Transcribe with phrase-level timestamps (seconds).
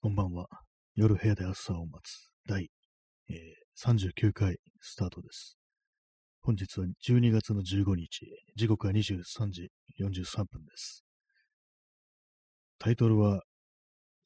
[0.00, 0.46] こんばんは。
[0.94, 2.70] 夜部屋で朝を待つ第、
[3.30, 5.58] えー、39回スタートです。
[6.40, 11.04] 本日は12月の15日、時刻は23時43分です。
[12.78, 13.42] タイトルは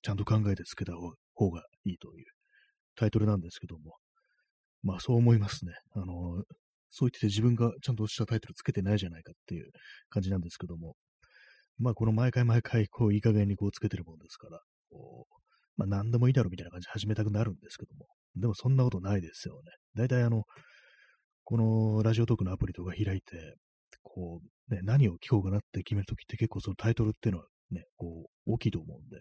[0.02, 0.92] ちゃんと考えてつけた
[1.32, 2.26] 方がいいという
[2.94, 3.96] タイトルなんですけども、
[4.82, 5.72] まあそう思いますね。
[5.94, 6.44] あの、
[6.90, 9.70] そう言ってて自分がちゃんとしたタイトルつけてないじゃないかっていう
[10.10, 10.96] 感じなんですけども、
[11.78, 14.60] まあこの毎回毎回こういい加減にこうつけてるもんですから、
[14.90, 15.41] こう
[15.76, 18.06] まあ何でもいいだろうみたいな感じで始めたくなるんですけども、
[18.36, 19.72] でもそんなことないですよね。
[19.94, 20.44] 大体あの、
[21.44, 23.56] このラジオトークのアプリとか開いて、
[24.02, 29.18] こう、ね、何を聞こうかなって決めるときって結構そのタイトルっていうのはね、こう、大きいと思うんで、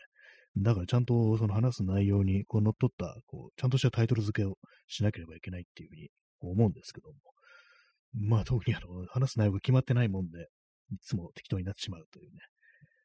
[0.57, 4.57] だからちゃんとその話す内容にこう乗っ取った、こう、ちゃんとしたタイトル付けを
[4.87, 6.09] しなければいけないっていうふうに
[6.41, 7.15] 思うんですけども、
[8.13, 10.47] まあ特にあの、話す内容が決まってないもんで、
[10.91, 12.39] いつも適当になってしまうというね、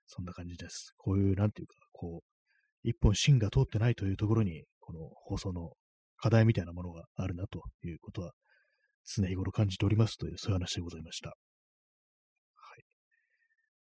[0.06, 0.92] そんな感じです。
[0.96, 2.35] こういう、なんていうか、こう、
[2.88, 5.72] 一本芯が通ってないというところに、この放送の
[6.16, 8.32] 課題みたいなものがあるなということは、
[9.04, 11.30] 常日頃感じておりますという、そういう話でございました。
[11.30, 11.34] は
[12.76, 12.84] い。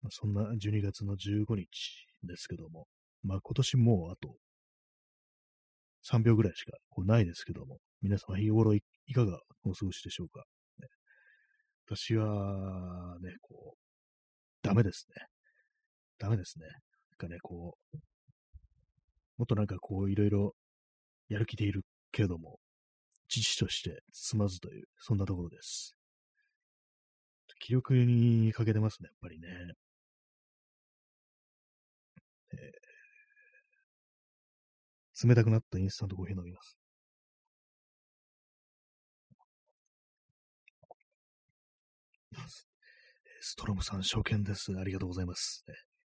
[0.02, 1.66] まあ、そんな12月の15日
[2.22, 2.86] ですけども、
[3.24, 4.36] まあ今年もうあと
[6.08, 10.44] 3秒ぐらいしかこうないですけども、皆様日頃いかがお過ごしでしょうか？
[10.78, 10.88] ね、
[11.88, 12.27] 私は
[13.20, 13.78] ね、こう、
[14.62, 15.27] ダメですね。
[16.18, 16.66] ダメですね。
[16.66, 17.98] なんかね、こう、
[19.36, 20.54] もっとなんかこういろいろ
[21.28, 21.82] やる気でいる
[22.12, 22.58] けれども、
[23.28, 25.96] 父として進まずという、そんなところです。
[27.60, 29.48] 気力に欠けてますね、やっぱりね。
[32.52, 36.78] えー、冷たくなったインスタントコーヒー飲みます。
[43.40, 44.72] ストロムさん、証券です。
[44.78, 45.64] ありがとうございます。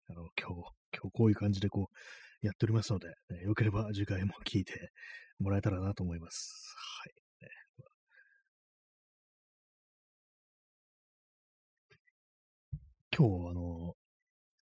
[0.08, 1.96] あの今日、今日こういう感じでこう、
[2.46, 4.90] やっておりますので、ね、よければ次回も聞いて
[5.38, 6.74] もらえたらなと思います。
[7.02, 7.14] はい。
[13.16, 13.94] 今日、あの、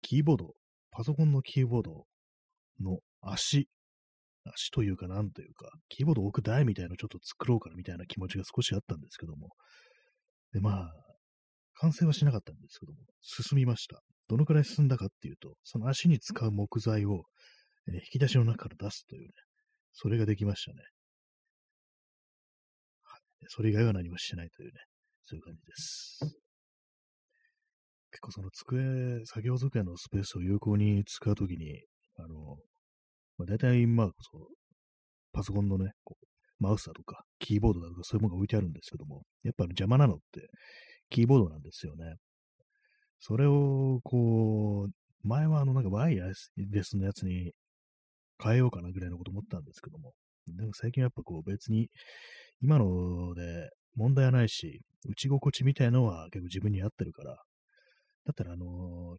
[0.02, 0.54] キーボード、
[0.90, 2.04] パソコンのキーボード
[2.80, 3.68] の足、
[4.44, 9.50] 足というかなんというか、キーボード置く台みたいなのちょっと作ろうかなみたいな気持ちが少しあったんですけども、
[10.52, 10.92] で、まあ、
[11.74, 14.02] 完成はしなかったんですけども、進みました。
[14.28, 17.22] どのくらい進んだかっていうと、その足に使う木材を
[17.88, 19.28] え引き出しの中から出すというね、
[19.92, 20.78] それができましたね。
[23.02, 23.20] はい。
[23.48, 24.80] それ以外は何もしてないというね、
[25.24, 26.18] そういう感じです。
[28.10, 31.82] 結構その机、作業机のスペースを有効に使うときに、
[32.16, 32.58] あの、
[33.38, 34.46] まあ、大体、まあ、そう、
[35.32, 36.26] パソコンのね、こう
[36.60, 40.50] マウスだとか、キーボードだとか、そういうものが置いてあるんですけども、やっぱ邪魔なのって、
[41.08, 42.16] キーボードなんですよね。
[43.18, 47.52] それを、こう、前はあの、なんかワイヤレスのやつに
[48.42, 50.12] 変えようかなぐらいのこと思ったんですけども、
[50.46, 51.88] でも最近やっぱこう別に
[52.62, 57.36] 今ので問題はないし、打ち心地みたいのは結構自分に合ってるから、
[58.26, 58.68] だったらあのー、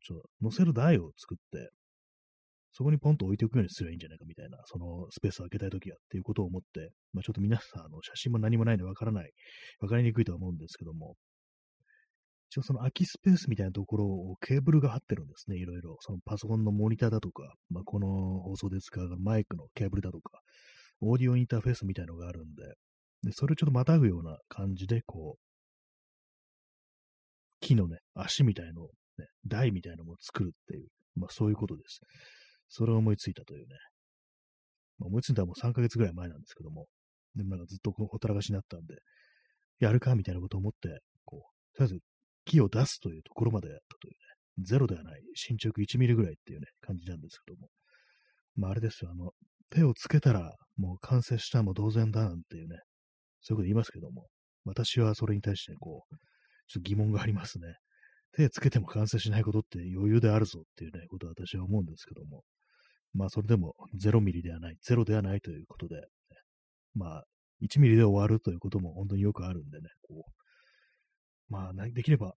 [0.05, 1.71] ちょっと乗せる台を作って、
[2.73, 9.31] そこにポンと置いておくようにすればいいんじゃないかみたいな、そのスペースを空けたいときはっていうことを思って、まあちょっと皆さん、あの写真も何もないのでわからない、
[9.81, 11.15] わかりにくいとは思うんですけども、
[12.51, 15.95] 一応その空きスペースみたいなところをケーブルが張ってるんですね、いろいろ。
[16.01, 20.41] そのパソコンのモニターだとか、まあ、この放送で使うマイクのケーブルだとか、
[20.99, 22.63] オーディオインターフェースみたいのがあるんで、
[23.23, 25.41] でそれをちょっとまたぐような感じで、こう、
[27.61, 32.01] 木のね、足みたいのを、ね、台みたいのを作るっていう、まあそういうことです。
[32.67, 33.75] それを思いついたというね。
[34.99, 36.87] まあ、思いついたのはもう3ヶ月ぐらい前なんですけども、
[37.35, 38.95] でもなんかずっとほったらかしになったんで、
[39.79, 42.10] やるかみたいなことを思って、こう、とりあえず
[42.51, 47.69] 木を出すというところまでやったというね、ゼロではない、進捗1ミリぐらいっていうね、感じなんですけども。
[48.55, 49.31] まああれですよ、あの、
[49.69, 52.79] 手をつけたらもう完成したも同然だなんていうね、
[53.41, 54.27] そういうこと言いますけども、
[54.65, 56.15] 私はそれに対してこう、
[56.67, 57.75] ちょっと疑問がありますね。
[58.33, 62.43] 手つけても完成しないことって余裕であるぞっていうね、ことは私は思うんですけども、
[63.13, 66.01] まあそれでも0ミリではない、0ではないということで、ね、
[66.95, 67.23] まあ
[67.61, 70.40] 1ミリで終わるということも本当によくあるんでね、こう、
[71.51, 72.33] まあ、できれば、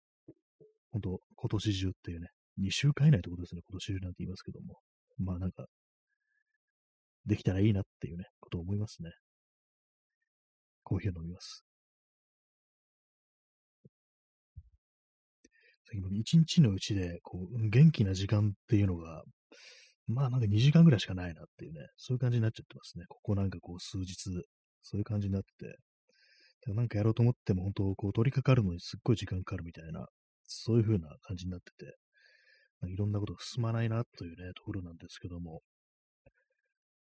[0.90, 2.28] 本当今年中っていうね、
[2.60, 4.80] 2週間以内ってことですね、今年中なんて言いますけども。
[5.18, 5.66] まあなんか、
[7.24, 9.12] できたらいいなっていうね、ことを思いますね。
[10.82, 11.64] コーヒーを飲みます。
[16.10, 19.22] 一日のうちで、こう、元気な時間っていうのが、
[20.08, 23.04] まあなんか2時間ぐらいしかないなっていうね、そういう感じになっちゃってますね。
[23.08, 24.16] ここなんかこう数日、
[24.82, 25.78] そういう感じになってて、
[26.68, 30.06] なんかやろうと思っても、本当、こう、取り掛かるのにすっごい時間かかるみたいな、
[30.44, 31.96] そういう風な感じになってて、
[32.80, 35.60] まあいろんなこと進まないなというね、ところなんですけども、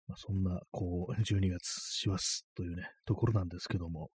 [0.06, 4.10] まあ、そんな、こう、 12月師走というね、ところなんですけども、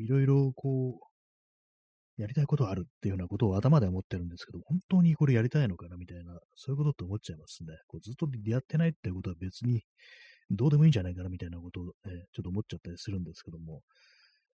[0.00, 1.11] いろいろこう、
[2.22, 7.74] やりたいことあるっていうようなことを頭で思ってるんですけど、本当にこれやりたいのかなみたいな、そういうことって思っちゃいますね。
[7.88, 9.82] こうずっとやってないってことは別に
[10.50, 11.90] どうでもいいんじゃないかなみたいなことを、ね、
[12.32, 13.80] ちょっと思っちゃったりするんですけども、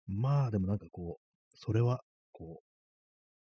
[0.07, 1.21] まあでもなんかこう、
[1.55, 2.61] それは、こ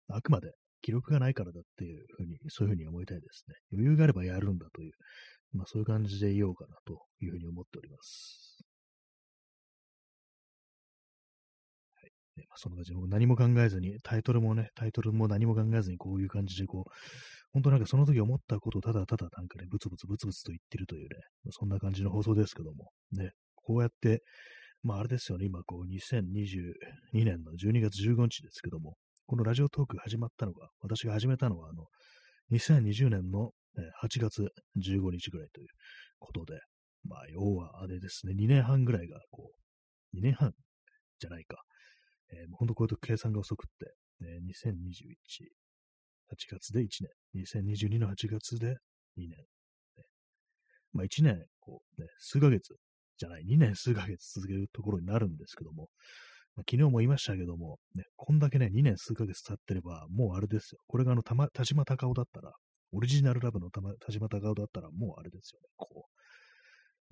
[0.10, 3.56] う、あくまで記録がないからだっていうふうに、そういうふうに思いたいですね。
[3.74, 4.92] 余裕があればやるんだという、
[5.54, 8.67] まあそういう感じでいようかなというふうに思っております。
[12.58, 16.92] そんな感じで、何も考えずに、タイトルもね、タイトルも何も考えずにこういう感じでこう、
[17.54, 21.08] 本当なんかその時思ったことをただただなんかね、ブツブツブツブツと言ってるというね、
[21.52, 24.24] そんな感じの放送ですけども、ね、こうやって、
[24.84, 28.96] まああれですよね、今こう2022年の12月15日ですけども、
[29.26, 31.86] このラジオトーク始まったのが、私が始めたのは、あの、
[32.52, 33.52] 2020年の
[34.02, 35.68] 8月15日ぐらいという
[36.20, 36.60] ことで、
[37.04, 39.52] まあ、要はあれですね、2年半ぐらいが、こ
[40.14, 40.54] う、2年半
[41.20, 41.58] じゃないか。
[42.32, 43.94] えー、もう本当こういうと計算が遅くって、
[44.26, 45.48] ね、2021、
[46.32, 46.88] 8月で1
[47.34, 48.78] 年、2022の8月で
[49.18, 49.30] 2年。
[49.30, 49.36] ね、
[50.94, 52.76] まあ1年、こうね、数ヶ月
[53.18, 55.90] じゃない、2年数ヶ月続けるところになるんですけども、
[56.56, 60.82] まあ、昨日も言いましたけども、ね、こんだけね、2年数ヶ月経ってれば、もうあれですよ。
[60.88, 62.52] これがあの、たま、田島隆夫だったら、
[62.92, 63.82] オリジナルラブの田
[64.12, 65.68] 島隆夫だったら、もうあれですよね。
[65.76, 66.08] こ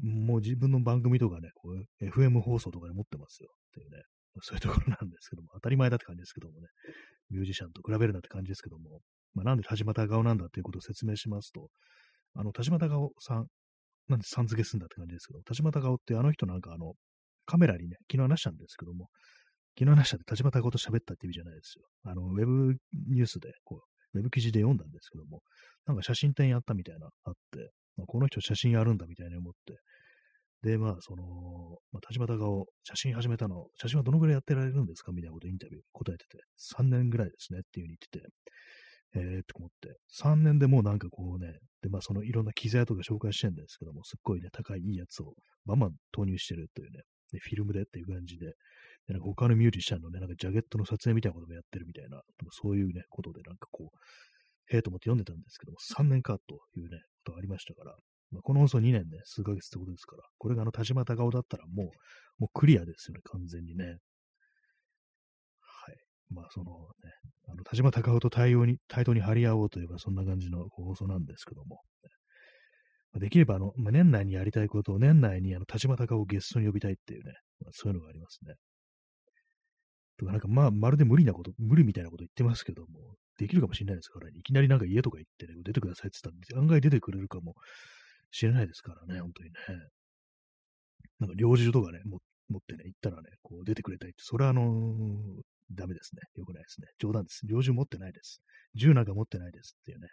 [0.03, 3.49] う、もう自分の番組とかね、こう、FM 放送とかで持ってますよ。
[3.53, 4.03] っていうね。
[4.41, 6.67] そういうところなんですけども、当たり前だって感じですけどもね、
[7.29, 8.99] ミュージシャンと比べるなって感じですけども、
[9.33, 11.69] まあ、なんで田島隆夫なんだっていうことを説明しますと、
[12.35, 13.47] あの、田島隆夫さん、
[14.07, 16.93] なんでさん付けすんだって感じですけど、田島隆夫ってあの人なんかあの、
[17.45, 19.07] カメラにね、昨日話したんですけども、
[19.77, 21.85] 昨日話したって田島隆夫と喋ったって意味じゃないですよ。
[22.03, 22.75] あの、ウェブ
[23.09, 23.81] ニュースで、こ
[24.13, 25.41] う、ウェブ記事で読んだんですけども、
[25.85, 29.77] なんか写真展やったみたいなあって、まあ、この人写真やるんだみたいに思って、
[30.65, 31.23] で、まあ、その、
[31.91, 35.11] まあ、田島隆夫、写真始めたの、写真はどのぐらいやってられるんですか？
[35.11, 36.39] みたいなことインタビュー答えてて、
[36.75, 38.33] 3年ぐらいですねっていう風に言っ
[39.13, 41.53] てて、えー、と思って、3年でもうなんかこうね、
[41.83, 45.35] で、まあそのいろんな機材とか紹介してるんですけども、すっごいね、高いいいやつを
[45.67, 48.47] バンバン投入してるというね、でフィルムでっていう感じで、
[49.07, 57.95] でなんか他のミュージシャンのね、なんかジャケットの撮影みたいなこともやってるみたいな、そういうね、ことでなんかこう、へえと思って読んでたんですけども、3年かというね、ことがありましたから、
[58.35, 61.85] ま、この放送2年ね、数ヶ月ってことですから、これがあの田島隆夫だったらもう、
[62.39, 63.85] もうクリアですよね、完全にね。
[63.85, 63.91] は
[65.91, 65.95] い。
[66.29, 66.71] まあその
[67.03, 67.11] ね、
[67.47, 71.81] あの田島隆夫と対応に、対等に張り合おうといえばそんな感じの放送なんですけども、
[73.19, 78.55] できればあの、まあ、年内にやりたいことを年内にあの田島隆夫をゲストに呼びたいっていうね、まあ、そういうのがありますね。
[80.17, 84.33] とか、なんかまあ、まるで無理なこと、無理みたいなこと言ってますけども、できるかもしれないですからね。
[84.37, 87.55] いきなりなんか家とか行ってね、出てくださいって言ったら、案外出てくれるかも
[88.35, 89.55] しれないですからね、本当にね。
[91.19, 92.17] なんか猟銃とかね、持
[92.57, 94.65] ってね、行ったらね、こう出てくれたりって、それはあのー、
[95.71, 96.21] ダメですね。
[96.35, 96.87] よくないですね。
[96.99, 97.41] 冗談です。
[97.47, 98.41] 猟銃持ってないです。
[98.75, 100.07] 銃なんか持ってないですっていうね。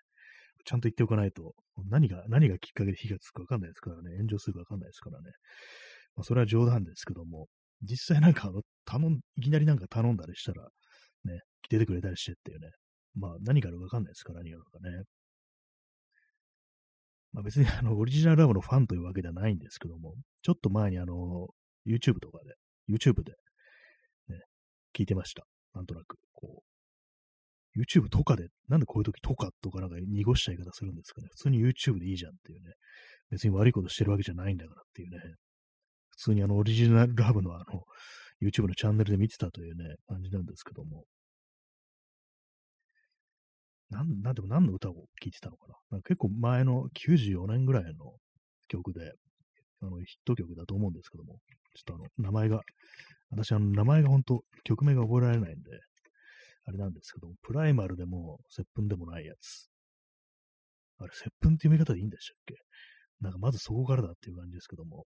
[0.65, 1.55] ちゃんと言っておかないと、
[1.91, 4.17] 何が、何がきっかけで火がつくかわかんないですからね。
[4.19, 5.31] 炎上するかわかんないですからね。
[6.15, 7.49] まあ、それは冗談ですけども、
[7.83, 10.69] 実際なんかあの、頼ん、いきなりなんか頼んだりしたら、
[11.25, 12.71] ね、出てくれたりしてっていうね。
[13.15, 15.03] まあ、何かあるかわかんないですから、何があるかね。
[17.33, 21.49] まあ別にあの、オリジナルラブのファンというわけではないんですけども、ちょっと前にあの、
[21.87, 22.55] YouTube とかで、
[22.93, 23.33] YouTube で、
[24.29, 24.41] ね、
[24.95, 25.47] 聞いてました。
[25.75, 31.29] なんとなく、こう、YouTube とかで、なんでこういう時とかとかなんか濁した言い方するんですかね。
[31.31, 32.75] 普通に YouTube でいいじゃんっていうね。
[33.31, 35.19] 別に悪いことしてるわけじゃないんだからっていうね。
[36.11, 37.83] 普通にあの、オリジナルラブのあの、
[38.43, 41.05] YouTube のチャンネルで見てたというね、感じなんですけども。
[43.93, 45.75] なん、なんでも何の歌を聴いてたのかな。
[45.91, 48.15] なんか結構前の94年ぐらいの
[48.69, 49.13] 曲で、
[49.83, 51.35] あの、ヒット曲だと思うんですけども、
[51.75, 52.61] ちょっとあの、名前が、
[53.31, 55.71] 私あの、名前が本当曲名が覚えられないんで、
[56.65, 59.69] あれなんですけども、プライマルでも、接吻でもないやつ。
[60.99, 62.55] あれ、接吻って読み方でいいんでしたっけ？
[63.21, 65.05] なんかまずそこからだっていう感じですけども、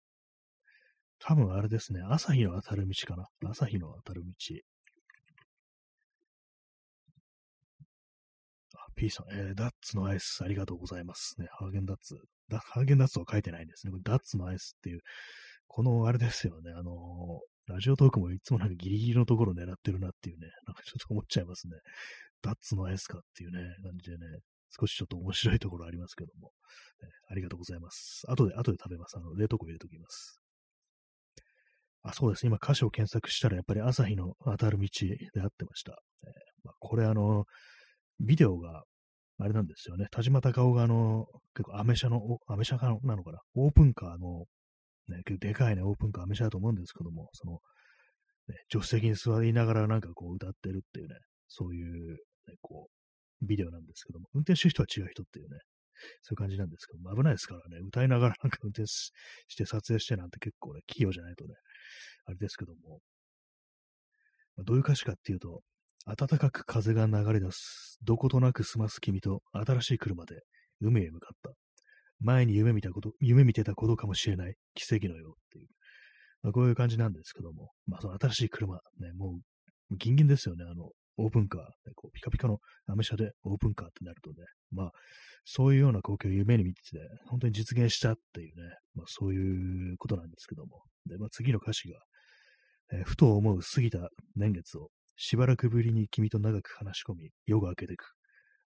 [1.19, 3.25] 多分あれですね、朝日の当たる道かな。
[3.49, 4.31] 朝日の当たる道。
[8.95, 11.35] P さん、えー、ダッツのアイスありがとうございます。
[11.39, 12.15] ね、ハーゲンダッツ。
[12.49, 13.93] ハーゲンダッツは書いてないんですね。
[14.03, 15.01] ダッツのアイスっていう、
[15.67, 21.73] このあれですよね、あのー、ラジオトークもいつもなんかギリギリのところを狙ってるなっていうね、なんかちょっと思っちゃいますね。
[22.41, 24.25] ダッツのアイスかっていうね、感じでね、
[24.79, 26.51] 少しちょっと面白いところありますけども、
[27.01, 28.23] ね、ありがとうございます。
[28.27, 29.17] 後で、後で食べます。
[29.17, 30.41] あの、冷凍庫入れときます。
[32.03, 32.45] あ、そうです。
[32.45, 34.87] 今歌詞を検索したらやっぱり朝日の当たる道
[35.33, 35.93] であってました。
[36.23, 36.29] えー
[36.63, 37.45] まあ、これあの、
[38.19, 38.83] ビデオが
[39.39, 40.07] あれなんですよね。
[40.11, 44.45] 田島隆夫があの、結構アメ車の、アメ車なのかなオープンカーの、
[45.09, 47.59] ね、結構でかいね、オープンカーアメ車だと思うんですけども、その、
[48.47, 51.15] ね、助手席に座りながらなんかこう歌ってるっていうね、
[51.47, 52.17] そういう、
[52.47, 55.59] ね、こう、ビデオなんですけども、運転してる人は違う人っていうね、
[56.21, 59.11] そういう感じなんですけども、危ないですからね、歌いながらなんか運転し
[59.55, 61.55] て撮影してなんて結構ね、器用じゃないとね、
[62.25, 62.99] あれですけども、
[64.55, 65.61] まあ、どういう歌詞かっていうと、
[66.05, 70.41] 暖かく風が流れ出す、どことなく済ます君と新しい車で
[70.81, 71.51] 海へ向かった。
[72.19, 74.55] 前に夢見たこと、夢見てたことかもしれない。
[74.73, 75.31] 奇跡のよう。
[75.31, 75.67] っていう、
[76.43, 79.39] まあ、こういう感じなんですけども、まあその新しい車、ね、も
[79.91, 81.61] うギンギンですよね、あの、オープンカー、
[81.95, 84.35] こうピカピカのアメ車でオープンカーってなるとね、
[84.71, 84.91] まあ、
[85.45, 86.97] そういうような光景を夢に見てて、
[87.27, 91.99] 本当に実現したっていうね、まあそういうことなんですけども、で、まあ次の歌詞が、
[92.93, 98.13] えー、ふと思う過ぎた年月をしばらくぶりに君と長く話し込み、夜が明けてく。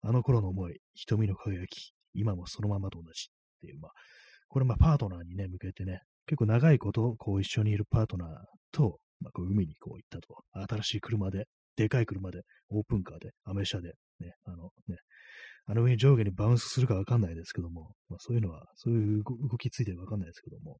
[0.01, 3.91] あの頃の思い、瞳の輝き、今もそのままと同じっていう、まあ、
[4.47, 8.29] これまあパートナーにね、向けてね、結構長いこと、こう一緒にいるパートナー
[8.71, 10.43] と、まあ、こう海にこう行ったと。
[10.73, 14.97] 新しい車で、でかい車で、オープンカーで、アメ車で、ね、あのね、
[15.65, 20.79] あの上に上下にバウンスするかわかんないですけども、まあ、そういうのは、そういう動きついてるかわかんないですけども、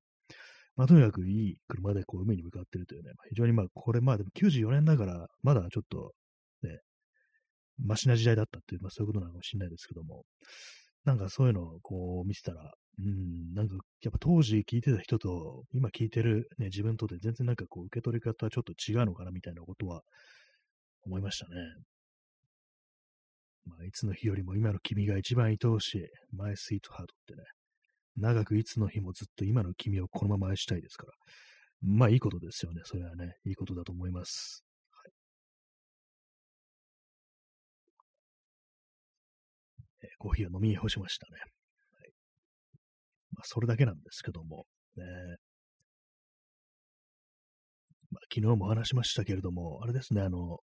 [0.80, 6.14] まあ、とにかくいい車でこう海に向かってるというね、まあ、非常にまあ、これまあでも94年だから、まだちょっと
[6.64, 6.80] ね、
[7.84, 10.24] マシな時代だったっていう、まあそういうことなのかもしれないですけども、
[11.04, 20.00] なんかそういうのをこう見てたら、うん、なんかやっぱ当時聞いてた人と今聞いてるね、自分とで全然なんかこう受け取り方はちょっと違うのかなみたいなことは
[21.06, 21.56] 思いましたね。
[23.66, 27.44] まあ、いつの日よりも今の君が一番愛おしい、My Sweet Heart ってね、
[28.20, 31.14] 長くいつの日もずっと今の君をこのまま愛したいですから。
[31.82, 32.82] まあいいことですよね。
[32.86, 34.64] それはね、いいことだと思います。
[34.92, 35.12] はい、
[40.04, 41.40] えー、コーヒーを飲み干しましたね。
[41.40, 42.12] はい、
[43.32, 44.66] まあ、それだけなんですけども、
[44.98, 45.06] ね、
[48.12, 50.60] まあ、昨日も話しましたけれども、あれですね、あの、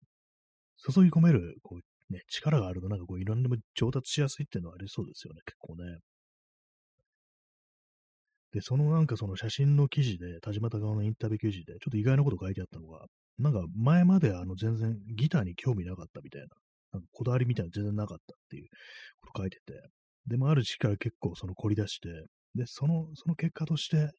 [0.93, 5.85] 注ぎ込める、こう、ね、力があるとなんかこういろんなも上達しやすいっていうのはありそうですよね、結構ね。
[8.55, 13.05] で、そのなんかその写真の記事で、田島隆夫のインタビュー記事で、ちょっと意外なこと書いてあったのが、
[13.37, 16.47] なんか前まであの全然ギターに興味なかったみたいな、
[16.93, 18.69] なんかこだわりみたいな全然なかったっていう
[19.23, 19.75] こと書いてて、
[20.29, 22.09] でもある時期から結構その凝り出して、
[22.55, 24.13] で、その、その結果として、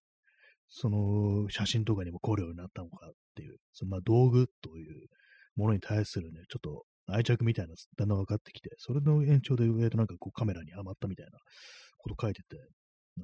[0.68, 5.08] その写真とかにも凝るようになったのかっていう、そのまあ道具という
[5.56, 11.40] ものに対するね、ちょっと愛着みたいなだんだん分かってきて、それの延長で上となんかこうカメラにはまったみたいな
[11.98, 12.58] こと書いてて、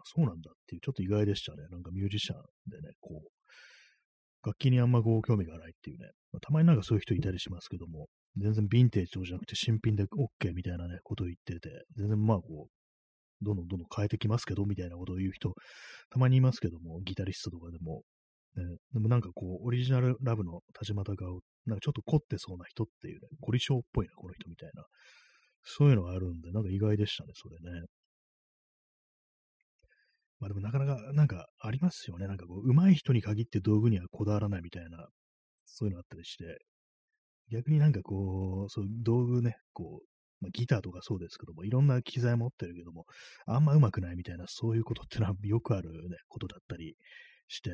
[0.04, 1.64] そうなんだっていう、ちょっと意外でしたね。
[1.70, 8.08] なんかミュージシャンでね、こう、楽器にあんまこう興味がないっていうね、まあ、たまになんかそういう人いたりしますけども、
[8.38, 15.54] 全然ヴィンテージとじゃなくて新品で OK みたいなね、ことを言ってて、全然まあこう、どんどんどんどん変えてきますけど、みたいなことを言う人、
[16.10, 18.04] たまにいますけども、ギタリストとかでも、
[18.56, 24.86] ね、でもなんかこう、オリジナルラブの田島隆夫、なんかちょっと凝ってそうな人っていうね、凝り性っぽいな、この人みたいな、
[25.64, 27.86] そういうのがあるんで、なんか意外でしたね、それね。
[30.42, 32.28] まあでもなかなか、なんかありますよね。
[32.28, 35.08] なんかこう、上手い人に限って道具にはこだわらないみたいな、
[35.66, 36.58] そういうのあったりして、
[37.52, 40.06] 逆になんかこう、そう道具ね、こう、
[40.42, 43.06] まあ、ギターとかそうですけども、いろんな機材持ってるけども、
[43.46, 46.96] あんま上手くないみたいな、そういうことってのはよくあるね、ことだったり
[47.48, 47.70] して、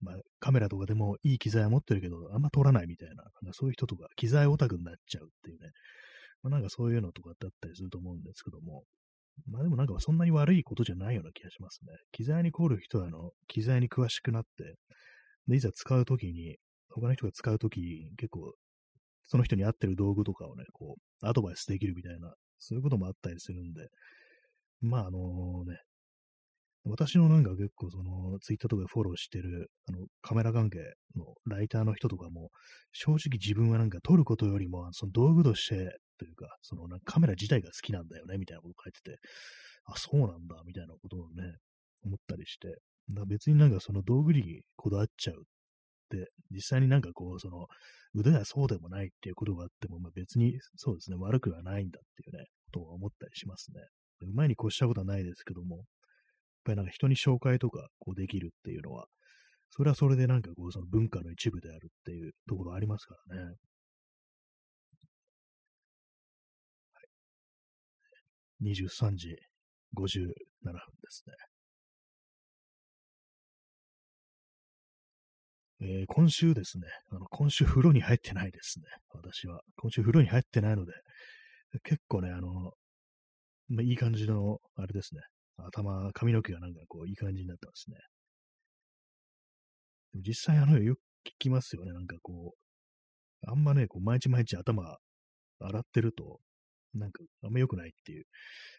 [0.00, 5.70] まあ、カメラとかでもいい機材は持ってるけど、あんま撮らないみたいな、なんかそういう人とか、機材オタクになっちゃうっていうね、
[6.42, 8.84] まあ、なんかそういうのとかだったりすると思うんですけども、
[9.46, 11.92] まあでもなんかそんなに悪いことじゃないような気がしますね。
[12.12, 14.76] 機材に凍る人は、あの、機材に詳しくなって、
[15.48, 16.56] で、いざ使うときに、
[16.90, 18.52] 他の人が使うとき、結構、
[19.24, 23.88] その人に合ってる道具とかをね、こう、アドバイスできるみたいな、そういうこともあったりするんで、
[24.80, 25.78] まああのね、
[26.84, 30.78] 私のなんか結構そのツイッターとかでフォローしてるあのカメラ関係
[31.14, 32.50] のライターの人とかも
[32.92, 39.18] 正直自分はなんか撮ることよりもその道具としてというかそのなんかカメラ自体が好きなんだよねみたいなこと書いてて
[39.86, 41.56] あ、そうなんだみたいなことをね
[42.04, 42.68] 思ったりして
[43.14, 45.38] だ別になんかその道具にこだわっちゃうっ
[46.10, 47.66] て実際になんかこうその
[48.14, 53.80] 腕がそうでもないっていうことがあっても、まあ、別にそうですね悪くはないんだっていうねことを思ったりしますね。
[54.22, 55.84] うまいに越したことはないですけども、やっ
[56.64, 59.06] ぱりなんか人に紹介とかこうできるっていうのは、
[59.70, 63.54] それはそれでなんかこうその文化の一部であるっていうところありますからね。
[68.62, 69.36] 23時
[69.94, 70.74] 57分で
[71.08, 71.34] すね。
[75.82, 79.60] えー、今週ですね、あの今週風呂に入ってないですね、私は。
[79.76, 80.92] 今週風呂に入ってないので、
[81.84, 82.72] 結構ね、あの、
[83.68, 85.22] まあ、いい感じの、あれですね。
[85.56, 87.96] 頭、髪の毛がなんかこう、いい感じになってますね。
[90.12, 91.92] でも実際、あの、よく聞きますよね。
[91.92, 94.98] なんかこう、あんまね、こう、毎日毎日頭
[95.60, 96.40] 洗ってると、
[96.94, 98.24] なんか、あんま良くないっていう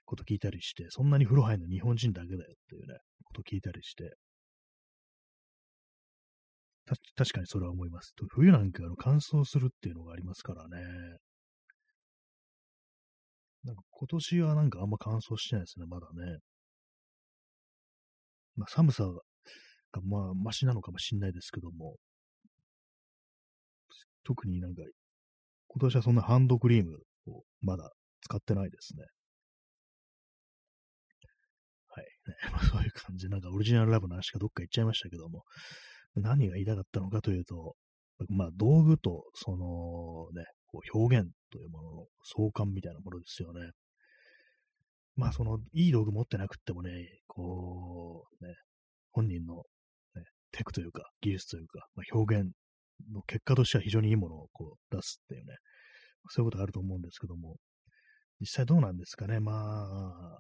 [0.06, 4.16] こと聞いたりして、そんなに風呂入るの日本人だけだよっていうね、こと聞いたりして、
[6.86, 8.14] た確かにそれは思います。
[8.30, 10.78] 冬なんかあの乾燥するっていうのがありますからね。
[13.64, 16.40] なんか今年はなんかあんま乾燥してないですね、まだね。
[18.56, 21.98] まあ、寒さがまあ、マシなのかもしれないですけども、
[24.24, 24.82] 特になんか、
[25.68, 29.04] 今年はそんなハンドクリームをまだ使ってないですね。
[31.88, 32.06] はい。
[32.28, 33.30] ね、 まあ、そういう感じ。
[33.30, 35.44] なんかオリジナルラブの話がどっか行っちゃいましたけども、
[36.16, 37.76] 何が言いたかったのかというと、
[38.30, 43.72] まあ道具とそのね、こう表現というものの相関みたいなものですよね。
[45.16, 46.92] まあそのいい道具持ってなくってもね、
[47.28, 48.56] こうね、
[49.12, 49.56] 本人の、
[50.16, 52.52] ね、テクというか技術というか、まあ、表現
[53.12, 55.56] の結果としては非常にいいものをこう出すっていうね、
[56.30, 57.58] そういうことがあると思うんですけども、
[58.42, 59.40] 実際どうなんですかね。
[59.40, 60.40] まあ、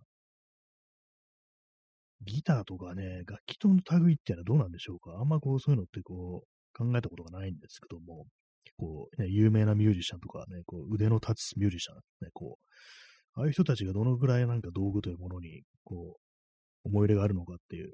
[2.23, 5.17] ギターとかね、楽器との類っていうのはどうなんでしょうか。
[5.19, 8.25] あんまこう、そういうのってこう、考えたことがないんですけども、
[8.63, 12.57] 結構、ね、有名なミュージシャンとかね、こう、腕の立つミュージシャン、ね、こ
[13.37, 17.93] う、ああいう人たちがどのぐらいなんか道具というものに、こう、思い入れがあるのかっていう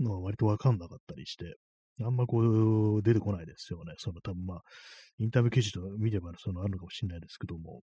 [0.00, 1.56] のは割とわかんなかったりして、
[2.02, 3.94] あんまこう、出てこないですよね。
[3.98, 4.62] その多分まあ、
[5.18, 7.82] インタビュー記事と見ればそのあるのかもしれないですけども、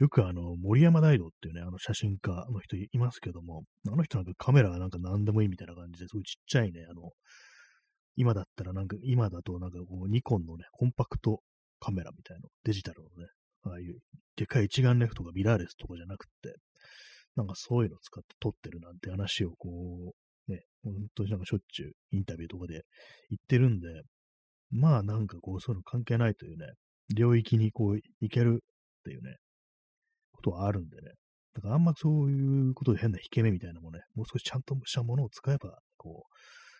[0.00, 7.10] よくあの、森山大道っていうね、あの写真家の人いますけども、あの人なんかカメラがなんか何でもいいみたいな感じで、すごいちっちゃいね、あの、
[8.16, 11.40] 今だったらなんか、今だとなんかこう、ニコンのね、コンパクト
[11.80, 13.28] カメラみたいな、デジタルのね、
[13.64, 13.98] ああいう、
[14.36, 16.54] でかい一眼レフとかミラーレスとかじゃなくて、
[17.36, 20.14] なんかそういうのを使って撮ってるなんて話をこ
[20.48, 22.84] う、ね、本当になんかしょっちゅうインタビューとかで
[23.28, 23.88] 言ってるんで、
[24.70, 26.66] まあなんかこう、そういうの関係ないというね、
[27.14, 29.36] 領域にこう、行けるっていうね、
[30.40, 31.12] ことはあるんでね。
[31.54, 36.24] だからあんまそういうことで変な引け目みたいなもね、もう少しちゃんとしたものを使えば、こ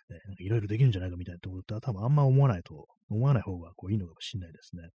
[0.09, 4.89] う、ね、いろいろできるんじゃないかみたいなところって多分あんま思わないと、思わない方がこういいのかもしれないですね。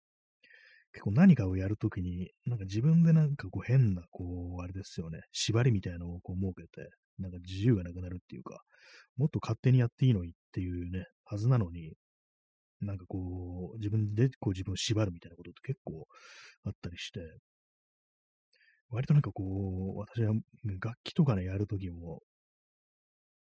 [0.93, 8.61] 結構何かをやるときに、なんか自分でなんかこう変な、こう、あれですよね、縛りみたいなのをこう設けて、なんか自由がなくなるっていうか、
[9.17, 11.93] もっと勝手にやっていいのにっていうね、はずなのに、
[12.81, 16.07] なんかこう、自分でこう自分を縛るみたいなことって結構
[16.65, 17.19] あったりして、
[18.89, 19.43] 割となんかこ
[19.95, 20.33] う、私は
[20.79, 22.21] 楽器とかね、やるときも、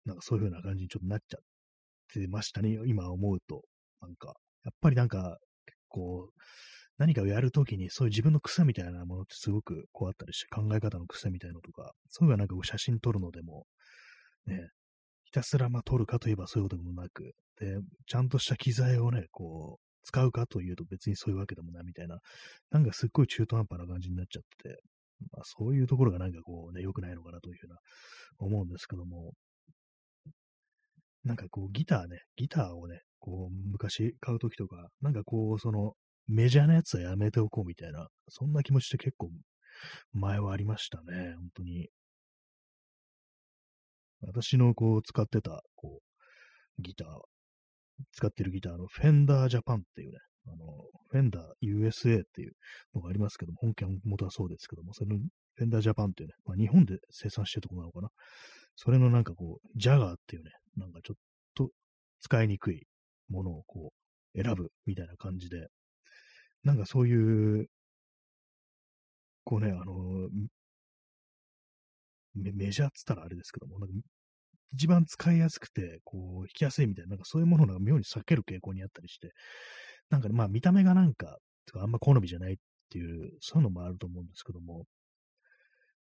[0.04, 1.40] なんかそういう風な感じにちょっとなっちゃっ
[2.12, 3.62] てましたね、今思うと。
[4.00, 4.34] なんか、
[4.64, 6.30] やっぱりなんか、結構、
[6.98, 13.66] 何かをやるときに、そういう自分の癖みたいなものってすごくこうあったりして、考え方の癖みたいなのとか、そういうのがなんかこう写真撮るのでも、
[14.46, 14.70] ね、
[15.24, 22.18] ひたすらまあ撮るかといえばそういうこともなく、で、ちゃんとした機材をね、こう、使うかというと別にそういうわけでもないみたいな、
[22.70, 24.80] なんかすっごい中途半端な感じになっちゃってて、
[25.32, 27.76] まあ、そういうところがなんかこうね、良くないのかなというふうな
[28.38, 29.32] 思うんですけども、
[31.24, 35.94] なんかこうギターね、ギターをね、こう昔買うときとか、なんかこうその
[36.28, 39.30] メジャーなやつはやめておこうみたいな、そんな気持ちって結構
[40.12, 41.88] 前はありましたね、本当に。
[44.22, 46.00] 私のこう使ってたこ
[46.78, 47.08] うギター、
[48.12, 50.66] 使ってるギターのフェンダージャパンっていうね、あの、
[51.10, 52.52] フェンダー USA っていう
[52.94, 58.08] のがありますけども、本家元はそうですけども、それのフェンダージャパンっていうね、まあ、日本で生産してるとこなのかな。
[58.76, 61.16] それのなんかこう、ジャガーっていうね、なんかちょっ
[61.54, 61.70] と
[62.20, 62.86] 使いにくい
[63.28, 63.92] ものをこ
[64.34, 65.68] う、選ぶみたいな感じで、
[66.62, 67.66] なんかそういう、
[69.44, 70.28] こうね、あの
[72.34, 73.94] メ、ジャーっつったらあれですけども、なんか
[74.74, 79.32] 一番使いやすくて、こう、弾きやすいみたいな、なんかそういうものが妙に避ける傾向にあったりして、
[80.10, 81.38] なんかね、まあ見た目がなんか、
[81.74, 82.56] あんま好みじゃないっ
[82.90, 84.84] ていう、そういうのもあると思うんですけども、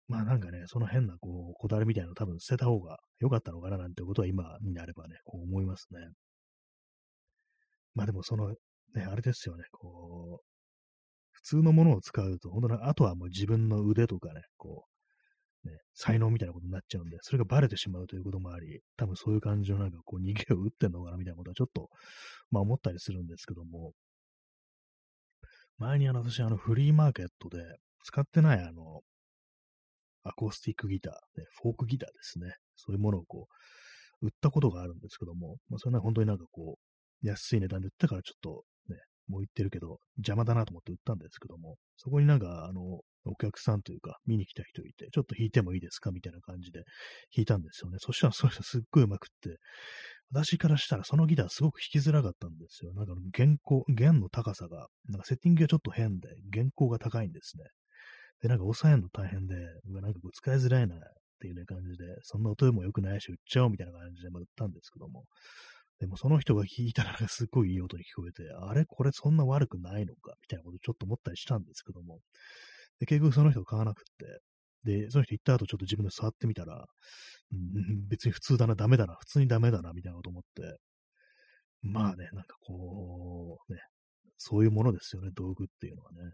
[0.08, 6.00] まあなんかね、その変なこう、こだわりみたいなの多分捨てた方が良かったのかななんてことは今になればね、こう思いますね。
[7.94, 8.56] まあでもその、ね、
[9.10, 10.44] あれですよね、こう、
[11.30, 14.91] 普通のものを使うと、本当にあとはもう自分の腕とかね、こう、
[15.64, 21.88] ね、才能みたいなことになっちゃうんで、それがバレてしまうということもあり、多分そういう感じのなんかこう逃げを打ってんのかなみたいなことはちょっと
[22.50, 23.92] まあ思ったりするんですけども、
[25.78, 27.58] 前にあの私あのフリーマーケットで
[28.04, 29.00] 使ってないあの、
[30.24, 32.54] アコースティックギター、ね、フォークギターですね。
[32.76, 33.48] そういうものをこ
[34.20, 36.78] う、売ったことがあるんですけども、まあそれは本当になんかこ
[37.22, 38.98] う、安い値段で売ったからちょっとね、
[39.28, 46.80] もう行ってるけど、邪魔だなと思って売ったんですけども、そこになんか、あの、お客さんというか、見に来た人いて、ちょっと弾いてもいいですかみたいな感じで
[47.34, 47.98] 弾いたんですよね。
[48.00, 49.58] そしたらその人すっごい上手くって、
[50.32, 52.92] 私からしたらそのギターすごく弾きづらかったんですよ。
[52.94, 57.64] なんか弦高、弦の高さが、なんかセッティングがちょっと変で、弦高が高いんですね。
[58.40, 59.54] で、なんか抑えるの大変で、
[59.86, 60.98] なんかこう使いづらいなっ
[61.40, 65.24] ていうね感じで、そんな音でも良くないし、売っちゃおうみたいな感じで、まあ、売ったんですけども、
[66.00, 68.84] でもその人が弾いたらすっごいいい音に聞こえて、あれ？
[68.86, 70.32] これそんな悪くないのか？
[70.42, 72.18] みたいなことちょっと思ったりしたんですけども、
[73.00, 74.40] で結局その人買わなくって、
[74.84, 76.84] で、その人行った後ちょっと自分で触ってみたら、
[77.52, 80.78] うん、別に普通だな、ダメだな、普通にダメだな、みたいなこと思って、
[81.82, 83.80] まあね、なんかこう、ね、
[84.38, 86.32] そういうものですよね、道具っていうのはね。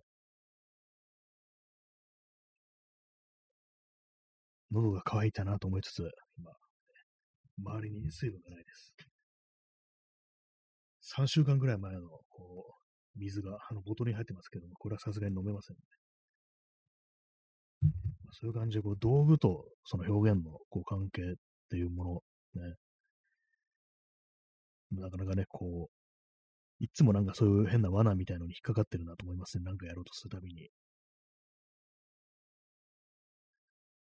[4.70, 6.02] 喉が渇いたなと思いつつ、
[6.36, 6.52] 今、
[7.58, 8.94] 周りに水分がないです。
[11.16, 12.76] 3週間ぐらい前の、こ
[13.16, 15.82] う、水が、あの、ボトルに入ってますけども、これはさすがに飲めませんね。
[18.32, 21.34] そういう感じで、こう、道具とその表現のこう関係っ
[21.70, 22.22] ていうも
[22.54, 22.74] の、ね、
[24.92, 29.64] なかなかね、こう、いつもなんかそういう変な罠みたいのに引っかかってるなと思いますね。
[29.64, 30.70] なんかやろうとするたびに。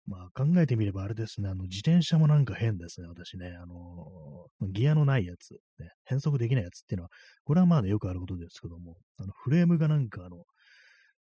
[0.07, 3.55] まあ考えてみればあれですね、あの自転車もなんか変ですね、私ね。
[3.63, 7.11] あのギアのないやつ、ね、変速できないやつっていうのは、
[7.45, 10.45] これはまあね、よくあることですけども、あのフレームがなんかあの、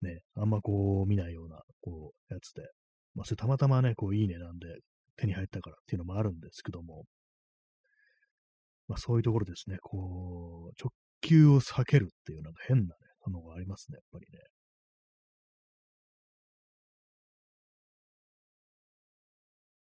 [0.02, 2.62] ね、あんまこう見ないような、こう、やつで、
[3.14, 4.66] まあそれたまたまね、こういい値段で
[5.16, 7.04] 手に入ったからっていうのもあるんですけども、
[8.88, 12.90] まあそういうところですね、こう、直球を避けるっていうなんか変なね、
[13.30, 14.38] のがありますね、やっぱりね。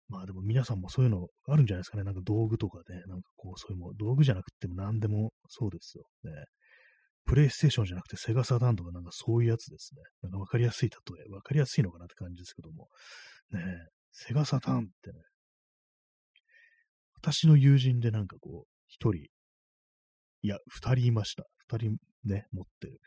[0.08, 2.04] まあでも皆さんもそういうのあるんじゃないですかね。
[2.04, 6.04] なんか道具とかね、なんかこう、そういうも道具じゃなくても何でもそうですよ。
[6.24, 6.30] ね。
[7.28, 10.00] プレイステーションじゃなくてセガサターンとかなんかそういうやつですね。
[10.22, 10.96] なんかわかりやすい例
[11.30, 12.88] え、わかりやすいのかなって感じですけども。
[13.50, 13.60] ね
[14.10, 15.18] セガサターンってね、
[17.14, 19.26] 私の友人でなんかこう、一人、
[20.42, 21.44] いや、二人いました。
[21.68, 22.98] 二人ね、持ってる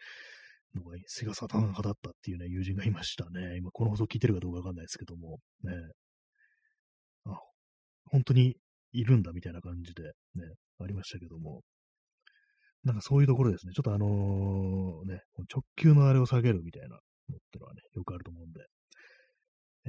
[0.75, 3.57] のがセガサターン派だったっていうね、友人がいましたね。
[3.57, 5.73] 今この放送聞いてるかどうかわかんないですけども、ね。
[7.25, 7.39] あ、
[8.05, 8.55] 本当に
[8.91, 10.11] いるんだみたいな感じでね、
[10.79, 11.61] ありましたけども、
[12.83, 15.21] なんかそういうところですね、ちょっとあのー、ね、
[15.53, 18.61] 直球のあれを下げるみたいなのってのはね、よくあると思うんで、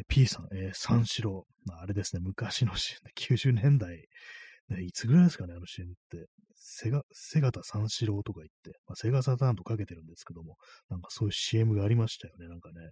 [0.08, 3.12] P さん、えー、三四郎、まあ、あれですね、昔のシーン、
[3.52, 4.08] 90年代、
[4.68, 6.26] ね、いつぐらいですかね、あのシーンって。
[6.64, 10.56] セガ、セガタ三四郎とか言って、まあ、セガサターンとかけてるんですけども、
[10.88, 12.90] なんかそういう CM がありましたよね、なんかね。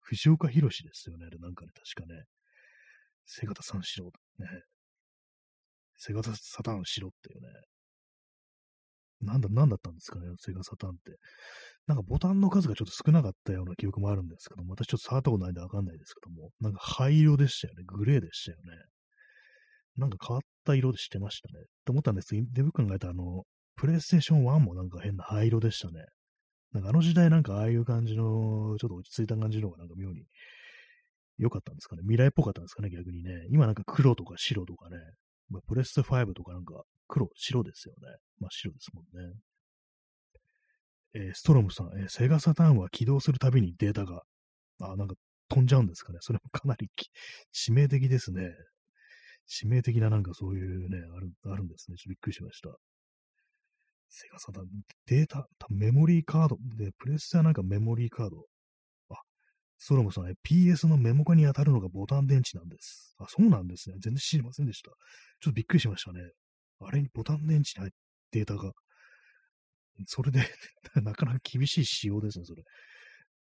[0.00, 2.22] 藤岡弘ですよね、あれなんかね、確かね。
[3.26, 4.12] セガタさんしろ。
[4.38, 4.46] ね。
[5.96, 7.48] セガタサターンしろっていうね。
[9.20, 11.16] なんだ、なんだったんですかね、セガサタンって。
[11.86, 17.82] なんかボタンの数がちょっと少なかったような記憶もあるんですけども、私ちょっと触ったことないんでわかんないですけども、なんか灰色でしたよね。
[17.86, 18.72] グレーでしたよね。
[19.96, 21.60] なんか変わった色でしてましたね。
[21.60, 23.42] って思ったんですけど、で、僕考えたあの、
[23.74, 26.04] プレイステーション1もなんか変な灰色でしたね。
[26.72, 30.24] なんかあの時代なんかああいう感じの、ちょっと落ち着いた感じの方がなんか妙に
[31.38, 32.02] 良かったんですかね。
[32.02, 33.46] 未来っぽかったんですかね、逆にね。
[33.50, 34.96] 今なんか黒とか白とかね。
[35.48, 38.16] まあ、プレステ5とかなんか黒、白ですよね。
[38.38, 39.34] まあ白ですもんね。
[41.14, 44.22] えー、ストロムさん、えー、セガサターンは起動するたびにデータが、
[44.80, 45.14] あ、なんか
[45.48, 46.18] 飛んじゃうんですかね。
[46.20, 46.88] それもかなり
[47.52, 48.50] 致命的ですね。
[49.48, 51.96] 致命的ななんかそういうね、あるあるんですね。
[51.96, 52.68] ちょっとびっくりしました。
[54.10, 54.66] セガサターン、
[55.06, 58.46] データ、メモリーカード、で、プレステはなんかメモリーカード、
[59.78, 63.14] ソロモさん、PS のメモ化に当たるのがボタン電池なんです。
[63.18, 63.96] あ、そうなんですね。
[64.00, 64.90] 全然知りませんでした。
[64.90, 64.96] ちょっ
[65.44, 66.20] とびっくりしましたね。
[66.80, 67.96] あれにボタン電池に入って
[68.30, 68.72] データが。
[70.06, 70.40] それで
[71.02, 72.62] なかなか厳しい仕様ですね、それ。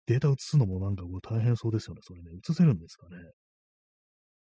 [0.07, 2.01] データ移すのもなんかこう大変そうですよね。
[2.03, 3.17] それね、移せるんですかね。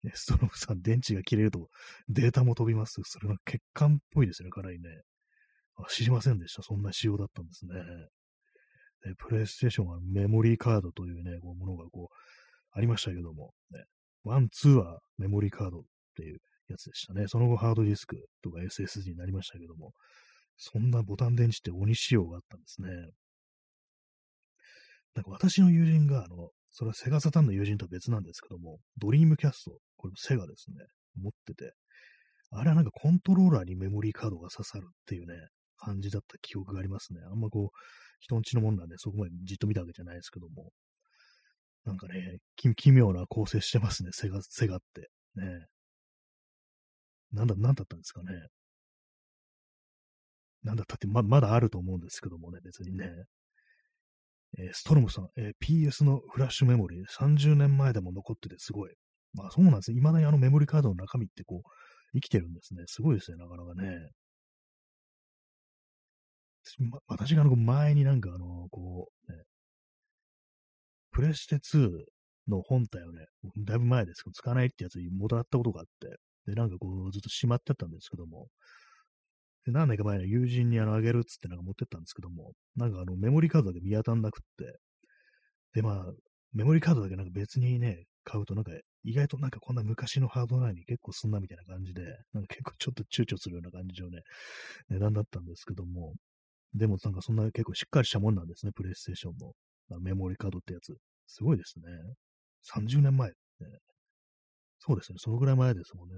[0.03, 1.71] ねストロムさん、電池が切れると
[2.09, 3.01] データも飛びます。
[3.05, 4.91] それは欠陥っぽいですね、かなりね。
[5.77, 6.63] あ知りませんでした。
[6.63, 7.75] そんな仕様だったんですね。
[7.75, 12.15] ね、プレイステーションはメモリーカードというね、こうものがこう、
[12.73, 13.85] ありましたけども、ね、
[14.25, 15.83] ワン、ツーはメモリーカードっ
[16.17, 17.29] ていうやつでしたね。
[17.29, 19.93] その後ハードディスクとか SSD になりましたけども、
[20.57, 22.89] そんなボタン電池って鬼仕様があったんですね。
[25.15, 30.77] なんか私の友人が、あの、それはセガサターンの友人とは別なんですけども、ドリームキャスト、これもセガですね、
[31.21, 31.73] 持ってて、
[32.51, 35.35] あれはなんかコントローラーにメモリーカードが刺さるっていうね、
[35.77, 37.21] 感じだった記憶がありますね。
[37.31, 37.79] あんまこう、
[38.21, 40.73] 人んちのもんなんで、そこまでじっと見たわけじゃないですけども、
[41.85, 45.11] なんかね、奇妙な構成してますね、セガ、セガって。
[45.37, 45.67] ね。
[47.35, 48.29] なんだ、なんだったんですかね。
[50.63, 53.11] なんだったってま、まだあると思うんですけどもね、別にね。
[54.57, 58.93] えー、ストロムさん、えー、PS のフラッシュメモリー、30年前でも残っててすごい。
[59.35, 59.97] まあそうなんですね。
[59.97, 61.71] 未だにあのメモリカードの中身ってこう、
[62.15, 62.85] 生きてるんですね。
[62.87, 64.11] すごいですね、なかなかね。
[66.79, 69.39] ま、私があの前になんかあの、こう、ね、
[71.11, 71.91] プレステ2
[72.49, 73.27] の本体をね、
[73.65, 78.49] だいぶ前ですけど、使わないってやつにもらったことがあって、で、なんかこう、ずっとしまってたんですけども、
[79.65, 84.79] で何年か前の友人にあの、あげるっつってなんか持ってったんですけども、なんかあの、メモリカードだけ見当たんなくって、
[85.75, 86.13] で、まあ、
[86.53, 88.73] メモリカードだけなんか別にね、買うとなんか、
[89.05, 92.03] 意外となんかこんな昔のハードナインに結構すんなみたいな感じで、
[92.33, 94.21] なんか結構ちょっと躊躇するような感じのね、
[94.91, 96.15] 値段だったんですけども、
[96.75, 100.95] でもなんかそんな結構しっかりしたもんなんですね、プレイステーションのメモリカードってやつ。
[101.27, 101.85] すごいですね。
[102.63, 103.35] 30年前、ね。
[104.87, 106.17] そうですね、そのぐらい前ですもんね。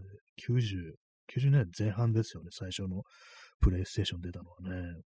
[0.49, 0.95] 90、
[1.33, 3.03] 90年前半ですよね、最初の
[3.61, 5.03] プレイステーション出たのはね。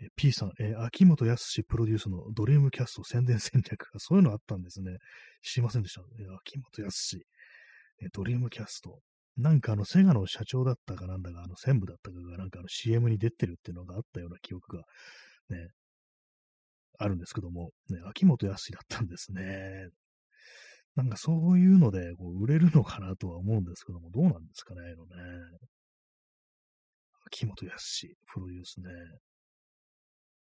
[0.00, 4.96] え P さん、え、秋元康プロデュースのドリームキャスト宣伝戦略が、 そういうのあったんですね。
[5.42, 6.02] 知りませんでした？
[6.18, 7.18] えー、秋元康、
[8.00, 9.00] え、ドリームキャスト。
[9.36, 14.84] なんかあの、セガの社長だったかなんだか、あの、専務だったかが、なんかあの CM に出てるっていうのがあったような記憶が、
[15.50, 15.68] ね、
[16.98, 19.88] あるんですけども、ね、秋元康だったんですね。
[20.96, 25.58] なんかそういうので、こう、売れるのかなとは思うんですけども、どうなんですかね、あのね。
[27.26, 28.88] 秋元康、プロデュースね。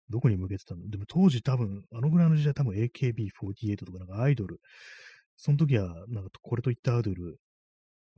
[0.09, 0.89] どこに向けてたの？
[0.89, 4.59] でも当時多分、あのぐらいの時代多分 AKB48 とかなんかアイドル、
[5.37, 7.37] その時はなんかこれといったアイドル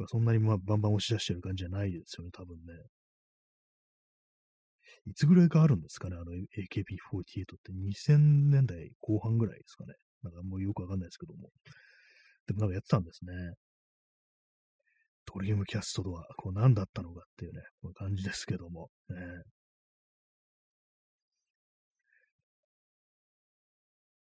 [0.08, 2.74] そんなにまあバンバン押し出してる感じじゃないですよね、多分ね。
[5.08, 9.94] いつぐらいかあるんですかね、あの AKB48 って？2000年代後半ぐらいですかね。
[10.24, 11.50] なんかもうよくわかんないですけども。
[12.48, 13.32] でもなんかやってたんですね。
[15.34, 18.90] ドリームキャストとはこう何だったのかっていうね、こ感じですけども。
[19.10, 19.16] ね、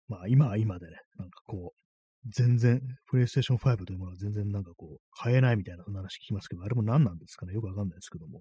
[0.08, 1.78] まあ今は今でね、なんかこう、
[2.30, 7.52] 全然、プレイステーション5というものは全然なんかこう、買えないみたいな話聞きますけど、あれも何なんですかね？
[7.52, 8.40] よくわかんないですけども。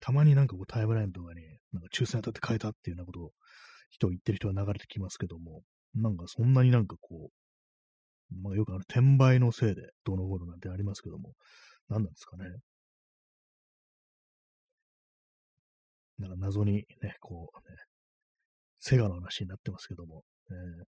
[0.00, 1.40] たまになんかこうタイムラインとかに、
[1.72, 3.32] なんか抽選当たって買えたっていうようなことを、
[3.90, 5.62] 人言ってる人が流れてきますけども、
[5.94, 7.32] なんかそんなになんかこう、
[8.30, 11.34] まあよくあの転売のせいでどうのこうのなんてありますけども、
[11.88, 12.44] 何なんですかね。
[16.18, 17.76] なんか謎にね、こうね、
[18.80, 20.84] セガの話になってますけども、えー、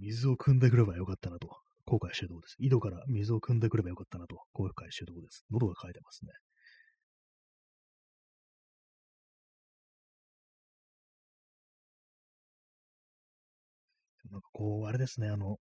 [0.00, 1.48] 水を汲んでくればよかったなと、
[1.86, 2.56] 後悔してるとこです。
[2.58, 5.44] 井戸から水を汲んでくればよかったなと、後悔してるところです。
[5.50, 6.32] 喉が渇いてますね。
[14.32, 15.58] なんかこう、あれですね、あの、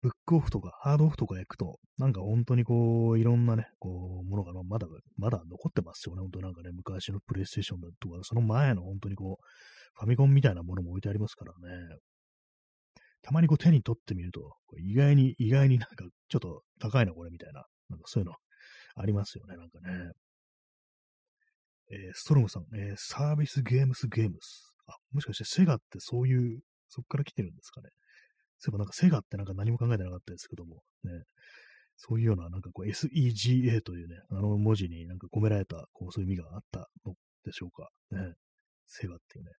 [0.00, 4.86] ブックオフとかハードオフとか行くと、なんか本当にこう、いろんなね、こう、ものがまだ、
[5.16, 6.22] まだ残ってますよね。
[6.22, 9.44] 本当なんかね、昔のプレイステーションだとか、その前の本当にこう、
[9.98, 11.96] ファミコンみたいなものも置いてありますからね。
[13.22, 17.64] たまにこう手に取ってみると、意外に、意外になんかちょっと高いな、これみたいな。
[17.90, 18.36] なんかそういうの
[18.94, 20.12] ありますよね、なんかね。
[21.90, 24.74] えー、ストロムさん、えー、サービスゲームスゲームス。
[24.86, 27.90] あ、もしかしてセガってそういう、そっから来てるんですかね。
[28.58, 31.12] そういえばなんかセガってなんか何も考えてなかったですけども、ね。
[31.96, 37.88] そういうような、なんかこう SEGA というね、あの文字になんか込められた、こうそういう意味があったのでしょうか。
[38.10, 38.34] ね。
[38.86, 39.50] セガっていうね。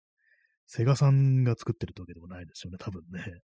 [0.67, 3.25] セガさんが作ってるってわけでもないですよね、多分ね。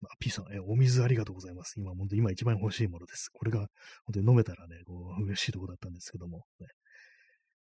[0.00, 1.78] まあ、P さん、え、お水ありがとうございます。
[1.78, 3.28] 今、本当今一番欲しいものです。
[3.28, 3.68] これが、
[4.04, 6.68] 本当に飲めたらね、こう、嬉しいとこだったんですけども、ね。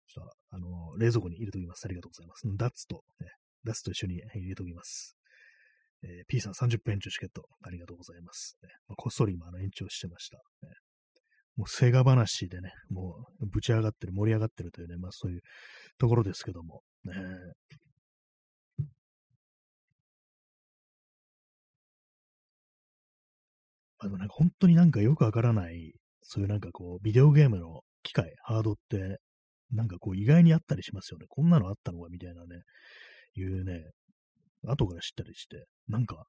[0.06, 1.84] ちょっと、あの、冷蔵庫に入れときます。
[1.84, 2.42] ありがとうございます。
[2.56, 3.28] ダッツと、ね、
[3.64, 5.16] ダッツと一緒に入れときます。
[6.02, 8.56] えー、P さん30分延長チケット、ありがとうございます。
[8.62, 10.36] ねまあ、こっそり今、あの、延長してました。
[10.62, 10.72] ね、
[11.56, 15.40] もう、セガ話でね、もう、ぶち上がってる、盛り上がってるというね、まあ、そういう
[15.98, 17.14] ところですけども、ね、
[24.00, 25.92] あのなんか本当になんかよくわからない、
[26.22, 29.18] そういうなんかこう、ビデオゲームの機械、ハードって、
[29.70, 31.26] なんかこう意外にあったりしますよね。
[31.28, 32.62] こんなのあったのかみたいなね、
[33.38, 33.90] いうね、
[34.64, 36.26] 後から知ったりして、なんか、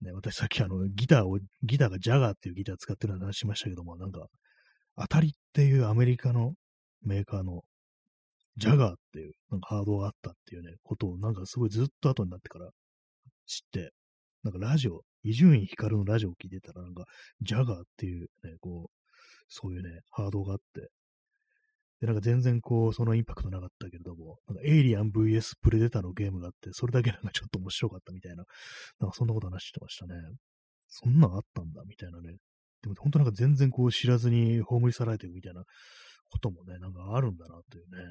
[0.00, 4.26] ね、私さっきあの、ギターを、ギターがジャガーっていうギター使ってる話しましたけども、なんか、
[4.96, 6.54] 当たりっていうアメリカの
[7.02, 7.62] メーカーの
[8.56, 12.70] ジャガーっていうなんかハードがあったっていうね、ことをなんかすごいずっと後になってから
[13.46, 13.92] 知って、
[14.42, 17.04] なんかラジオ、伊集院光のラジオを聞いてたら、なんか、
[17.40, 18.90] ジャガーっていうね、こう、
[19.48, 20.88] そういうね、ハードがあって、
[22.00, 28.44] で、なんか全然こう、そのインパクトなかったけれども、なんかエイリアン VS プレデターのゲームがあって、それだけなんかちょっと面白かったみたいな、
[29.00, 30.14] なんかそんなこと話してましたね。
[30.88, 32.36] そんなんあったんだ、みたいなね。
[32.82, 35.64] でも本当なんか全然こう知らずに葬り去られてるみたいな
[36.30, 38.02] こともね、なんかあるんだなっていうね。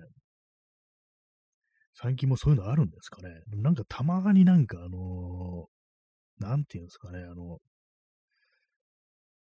[1.93, 3.29] 最近もそういうのあるんですかね。
[3.47, 7.59] なんかたまになんかあのー、なんていうんですかね、あの、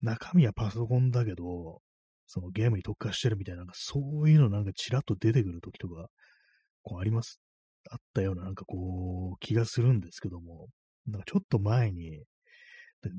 [0.00, 1.82] 中身はパソコンだけど、
[2.32, 6.06] そのゲームに特化してるみたいな、なんかそういうのなんかチラッと出てくるときとか、
[6.84, 7.40] こうあります、
[7.90, 10.68] あったようななんかこう気がするんですけども、
[11.08, 12.22] なんかちょっと前に、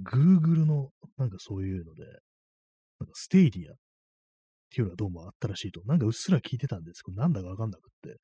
[0.05, 2.05] Google のなんかそういうので、
[3.01, 3.75] なんかステイディアっ
[4.69, 7.03] ていうのがどうもあったらしいと、なんかうっすら聞いてたんです。
[7.03, 8.17] けど、なんだかわかんなくって、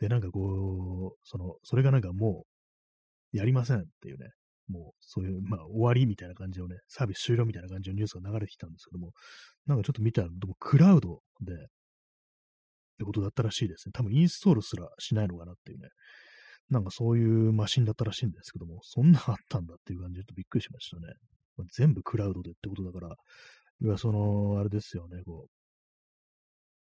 [0.00, 2.46] で、なんかこう、その、それがなんかも
[3.34, 4.30] う、やりませんっていうね、
[4.68, 9.12] もう、そういう、まあ、終わりみたいな感じのね、サービス終了みたいな感じのニュースが流れてきたんですけども、
[9.66, 11.56] なんかちょっと見たら、でもクラウドで、っ
[12.98, 13.92] てことだったらしいですね。
[13.92, 15.88] 多分インストールすらしないのかなっていうね。
[16.70, 21.02] なんかそういうマシンだったらしいんですけども、そんなあったんだっていう感じでちょっとびっくりしましたね。
[21.56, 23.14] まあ、全部クラウドでってことだから、
[23.80, 25.50] 要はその、あれですよね、こう、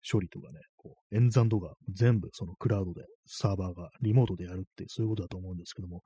[0.10, 6.02] 処理とかね、こう、演算とか全部そのクラウドでサーバーがリモートでやるってそういうことだと思うんですけども、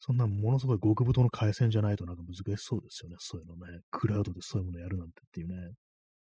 [0.00, 3.16] そんなものすごい極太の回線じゃないとなんか難しそうですよね。
[3.18, 3.80] そういうのね。
[3.90, 5.54] クラウドでそういうものやるなんてっていうね。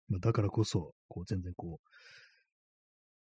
[0.09, 1.81] まあ、だからこそ、こう全然こ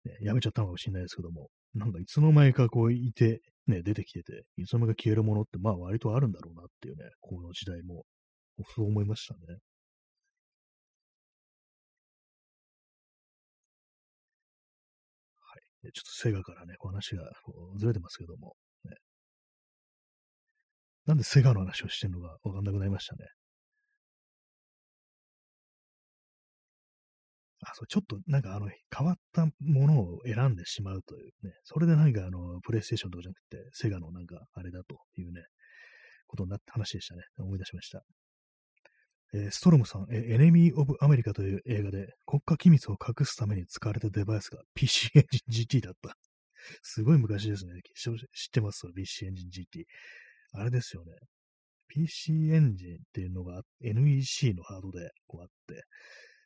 [0.05, 8.05] う、ね、やめちゃったのかもしれないですけども、なんかいつの間にかこういて、ね、出てきてて、いつの間にか消えるものってまあ割とあるんだろうなっていうね、この時代も、
[8.74, 9.59] そう思いましたね。
[15.92, 17.22] ちょっとセガからね、こう話が
[17.77, 18.55] ずれてますけども、
[21.09, 23.25] なんでセガの話をしてるのかわかんなくなりましたね。
[27.62, 35.40] あ、そう、ちょっとなんかあの、変わったものを選んでしまうというね、それでなんかあの、プレイステーションとかじゃなくて、セガのなんかあれだというね、
[36.27, 37.23] ことになった話でしたね。
[37.38, 38.03] 思い出しました。
[39.33, 46.16] えー、ストロムさん、えエネミー・オブ・アメリカという映画で国家機密を隠すために使われたデバイスが PC エンジン GT だった。
[46.83, 47.73] すごい昔ですね。
[47.94, 48.12] 知っ
[48.53, 49.85] てます ?PC エンジン GT。
[50.52, 51.12] あれですよね。
[51.88, 55.84] PC エンジンっていうのが NEC のハードでこうあって、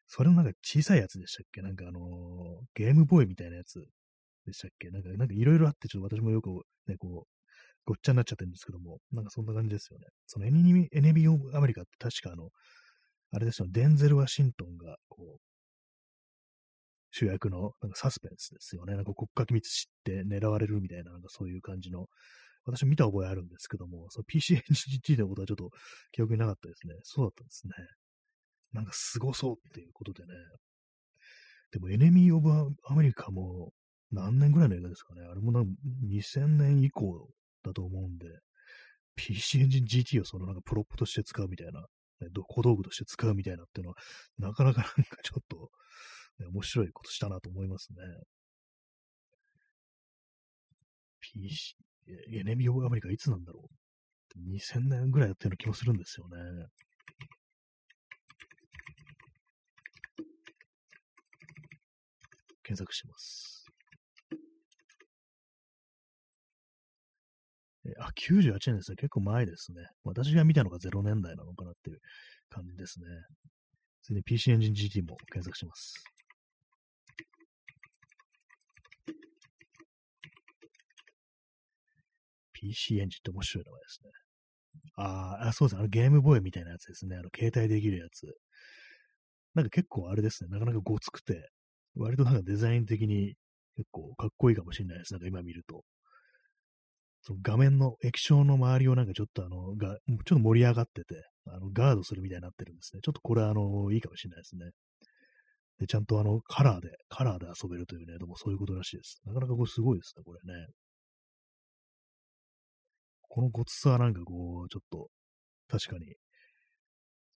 [0.06, 1.62] それのなんか小さいやつでしたっけ？
[1.62, 2.02] なんかあのー、
[2.74, 3.84] ゲームボーイみたいなやつ
[4.46, 4.90] でしたっけ？
[4.90, 6.50] なんか、なんかいろいろあって、ちょっと私もよく
[6.86, 7.28] ね、こう、
[7.84, 10.06] ごっちゃになっちゃってるんですけども、なんかそんな感じですよね。
[10.26, 12.50] そのエネミ、エネミオブアメリカって確かあの、
[13.32, 15.40] あれですよ、デンゼル・ワシントンが、こう、
[17.10, 18.94] 主役のなんかサスペンスですよね。
[18.94, 22.06] なんか国家機密知って狙われるみたいな、なんかそういう感じの、
[22.64, 25.70] 私見た覚えあるんですけども、その PCNGT のことはちょっと
[26.12, 26.94] 記憶になかったですね。
[27.03, 27.72] そうだったんですね。
[28.72, 30.29] なんか凄そうっていうことでね。
[31.72, 32.51] でもエネミー・オブ・
[32.85, 33.72] アメリカも
[34.11, 35.22] 何年ぐらいの映画ですかね。
[35.22, 35.75] あれもなん
[36.07, 37.29] 2000年以降
[37.64, 38.27] だと思うんで、
[39.16, 41.81] PC エンジン GT をそのなんかプロップとして使うみたいな、
[42.20, 43.96] ね、小道具として使うみたいなっていうのは、
[44.38, 45.70] なかなかなんかちょっと、
[46.38, 47.98] ね、面白いことしたなと思いますね。
[51.20, 53.68] PC、エネミオブアメリカいつなんだろ
[54.36, 56.66] う ?2000 年ぐらいやってるような気もするんですよね。
[62.62, 63.64] 検索します。
[67.98, 68.96] あ、98年ですね。
[68.96, 69.82] 結構前ですね。
[70.04, 71.98] 私が見たのが0年代なのかなっていう
[72.48, 73.06] 感じですね。
[74.02, 75.94] 次に PC エンジン GT も検索します。
[82.62, 84.11] PC エンジンって面白い名前ですね。
[84.96, 85.81] ああ、そうですね。
[85.81, 87.16] あのゲームボーイみたいなやつですね。
[87.16, 88.27] あの携帯できるやつ。
[89.55, 90.51] なんか結構あれですね。
[90.51, 91.51] なかなかごつくて、
[91.96, 93.35] 割となんかデザイン的に
[93.77, 95.12] 結構かっこいいかもしれないです。
[95.12, 95.83] なんか今見ると。
[97.22, 103.01] その画面の液晶の周りをなんかちょっとあの、が、ちょっと盛り上がってて、あの、ガードするみたいになってるんですね。
[103.03, 104.70] ちょっとこれあの、いいかもしれないですね。
[105.79, 109.20] で、ちゃんとあの、カラーで、カラーで遊べるというね、でもそういうことらしいです。
[109.25, 110.66] なかなかこれすごいですね、これね。
[113.34, 115.08] このごつさはなんかこう、ちょっと、
[115.66, 116.16] 確かに、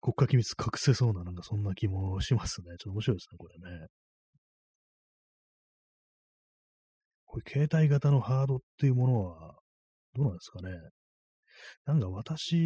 [0.02, 2.66] 国家機密隠せそうな、なんかそんな気もしますね。
[2.66, 3.86] ちょっと面白いですね、これね。
[7.24, 9.58] これ、携帯型のハードっていうものは、
[10.14, 10.68] どうなんですかね。
[11.86, 12.56] なんか私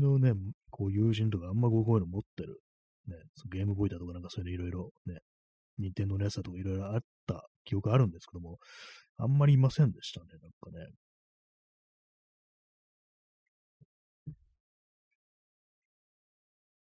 [0.00, 0.32] のね、
[0.70, 2.60] こう友人とかあんまこういうの持ってる、
[3.06, 3.14] ね、
[3.52, 5.20] ゲームボーイだとかなんかそういうのいろいろね、
[5.78, 8.58] 任天堂のやつだとかいろいろあった記憶あるんですけども、
[9.16, 10.88] あんまりいませんでしたね、なんかね。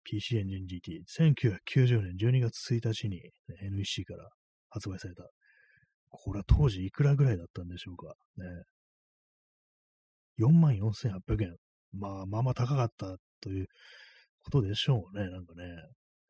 [0.05, 1.03] PC エンジン GT、
[1.67, 3.31] 1990年12月1日に、ね、
[3.71, 4.29] NEC から
[4.69, 5.23] 発売された。
[6.09, 8.15] これは当時いくらぐらいだったんでしょうか？
[8.37, 8.45] ね。
[10.39, 11.55] 44,800円。
[11.93, 13.67] まあ、まあまあ高かったという
[14.43, 15.29] ことでしょうね。
[15.29, 15.63] なんかね。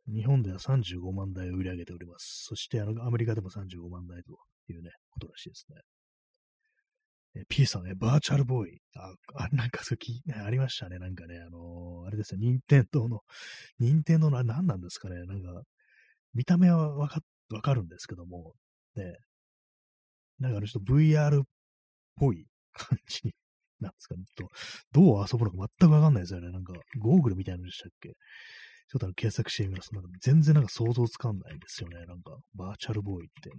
[0.08, 2.46] 日本では35万台を売り上げております。
[2.48, 4.38] そしてあのアメリカでも35万台と
[4.72, 5.82] いうね、ことらしいですね。
[7.50, 8.80] P さんね、バーチャルボーイ。
[8.96, 11.00] あ、あなんかそき、ね、ありましたね。
[11.00, 13.22] なんかね、あのー、あれですね、任天堂の、
[13.80, 15.26] 任天堂の何なんですかね。
[15.26, 15.62] なんか、
[16.34, 18.54] 見た目はわか、わかるんですけども、
[18.96, 19.18] ね、
[20.40, 21.44] なんかあのちょっと VR っ
[22.16, 23.34] ぽい感じに
[23.80, 24.24] なんですかね。
[24.36, 24.50] と
[24.92, 26.52] どう遊ぶのか全くわかんないですよね。
[26.52, 29.94] なんか、ゴーグルみたいなのでしたっけちょっとあの検索してみます。
[29.94, 32.06] なんか全然なんか想像つかんないですよね。
[32.06, 33.56] なんか、バーチャルボーイってね。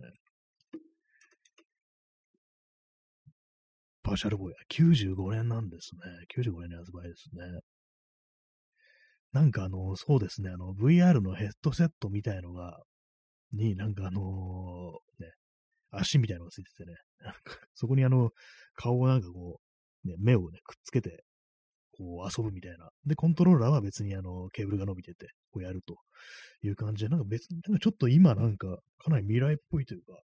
[4.07, 6.01] バーチャルボーイ95年なんですね。
[6.37, 7.61] 95年に発売ですね。
[9.33, 12.79] なんかあの、そうですね、あの、VR のヘッドセットみたいのが、
[13.53, 15.33] になんかあのー、ね、
[15.91, 16.95] 足みたいのがついててね、
[17.75, 18.31] そこにあの、
[18.77, 19.61] 顔をなんかこ
[20.05, 21.25] う、ね、目をね、くっつけて、
[21.99, 22.91] こう遊ぶみたいな。
[23.07, 25.97] で、コントローラーは別にあの、ケーブルが伸びてて、こうやると
[26.63, 30.21] いう感じで、なんか別に、なんかちょっと今なんか、かなり未来っぽいというか、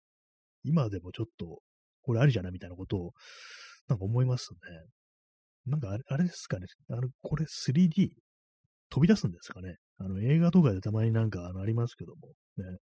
[0.64, 1.60] 今でもちょっと、
[2.02, 3.12] これありじゃないみたいなことを、
[3.88, 4.58] なんか思いますね。
[5.66, 6.66] なんかあれあれですかね。
[6.90, 8.10] あの、これ 3D
[8.90, 9.76] 飛び出すんですかね。
[9.98, 12.78] あの、映画とかでたまになんかあのありますけども、ね。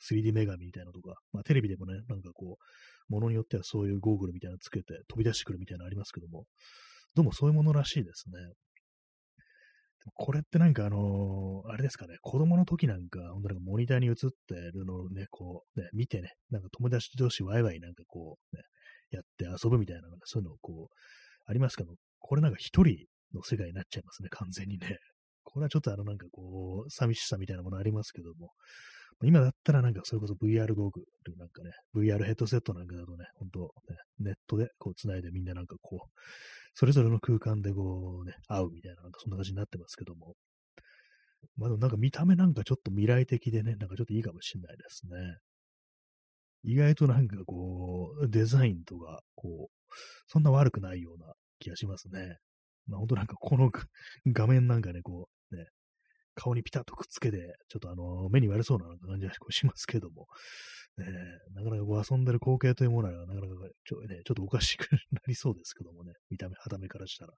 [0.00, 6.44] 3D 女神みたいなのとか、まあテレビでもね、なんかこう、ものによってはそういうゴーグルみたいなのつけて飛び出してくるみたいなのありますけども、
[7.14, 8.34] どうもそういうものらしいですね。
[10.14, 14.14] これってなんかあのー、あれですかね、子供の時なんか、本当なんかモニターに映っ
[14.48, 18.62] てるのをね、こう、ね、見てね、なんか友達同士ワイワイなんかこう、ね、
[19.10, 20.94] やって遊ぶみたいな、そういうのをこう、
[21.46, 24.98] ありますけど、これなんか一人の世界になっちゃいますね、完全にね。
[25.42, 28.50] これはちょっとあのなんかこう、寂しさみたいなものありますけども、
[29.22, 36.20] 今だったらなんかそれこそ VR ゴーグルなんかね、VR ヘッドセットなんかだとね、ほんと、ね、ネットでこう繋いでみんななんかこう、
[36.74, 40.34] それぞれの空間でこうね、会うみたいな、なんかそんな感じになってますけども。
[41.56, 45.36] まあでもなんか見た目なんかちょっと未来的でね、なんかちょっといいかもしれないですね。
[46.62, 49.94] 意外となんかこう、デザインとか、こう、
[50.26, 52.36] そんな悪くないような気がしますね。
[52.86, 53.70] まあ本当なんかこの
[54.26, 55.66] 画面なんかね、こう、ね、
[56.34, 57.38] 顔にピタッとくっつけて、
[57.68, 60.26] ちょっとあの、目に悪そうな感じがしますけども、
[60.98, 61.06] ね、
[61.54, 67.34] なかなかこう遊んでる光景というものは、なかなかちょ,、ね、ちょっとおかしくなりそうですけどもね、見た目、肌目からしたら。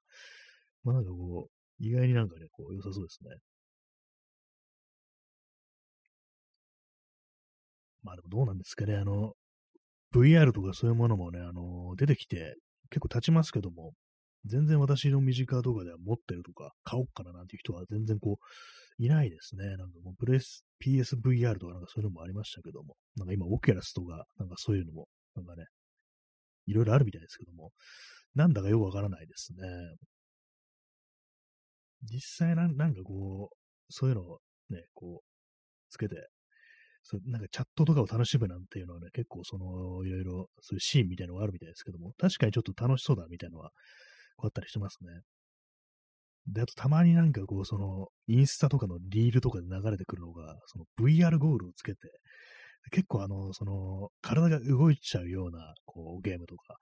[0.84, 3.36] まあなんかこう、意外になんかね、こう良さそうですね。
[8.02, 9.34] まあでもどうなんですかね、あの、
[10.14, 12.56] VR とかそういうものもね、あの、出てきて
[12.90, 13.92] 結構経ちますけども、
[14.44, 19.64] 全然私の身近とかでは持ってるとか、買おうかななんていう人は全然こう、いないですね。
[19.64, 25.64] なんかもうプレス、PSVR とかなんかそういうのもありましたけども、なんか今、オキュラスとか、なんかそういうのも、なんかね、
[26.66, 27.70] いろいろあるみたいですけども、
[28.34, 29.58] なんだかよくわからないですね。
[32.02, 33.56] 実際なん、なんかこう、
[33.92, 34.38] そういうのを
[34.70, 35.26] ね、こう、
[35.90, 36.16] つけて、
[37.02, 43.70] そなんかチャットとかを楽しむなんていうのはね、結構その、いろいろ、そういうシーンみたいなのがあるみたいですけども、確かにちょっと楽しそうだみたいなのは、
[44.36, 45.08] こうあったりしてますね。
[46.46, 51.98] で、あとたまになんかこう、その、インスタとかのリールとかで流れてくるのが、その VR ゴールをつけて、
[52.90, 56.76] 結構あの、その、体が動いちゃうような、こう、ゲームとか、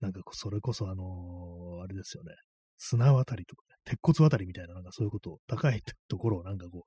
[0.00, 2.34] なんかそれこそあのあれですよね、
[2.78, 6.84] 砂渡りとか、ね、鉄骨渡りみたいな、なんかそういうことを、高いところをなんかこ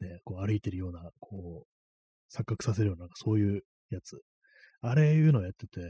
[0.00, 1.73] う、ね、こう歩いてるような、こう、
[2.32, 4.20] 錯覚させるような、なんかそういうやつ。
[4.80, 5.80] あれいうのをやってて、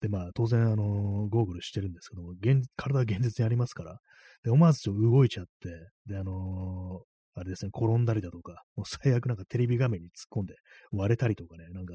[0.00, 3.98] で、まあ、当然、あの、ゴーグルしてるんですけども、現体は現実にありますから、
[4.42, 5.68] で、思わずちょっと動いちゃって、
[6.06, 10.54] で、あのー、あれですね、転んだりだとか、もう最悪なんかテレビ画面に突っ込んで
[10.92, 11.94] 割れたりとかね、なんか、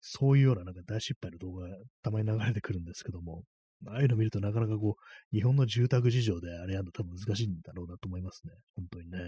[0.00, 3.42] そういうようななんか大失敗の動画がたまに流れてくるんですけども、
[3.86, 8.52] ああいうの見るとなかなかこう、日本の住宅事情であれやるの多分難しいんだろうなと思いますね。
[8.76, 9.18] 本当にね。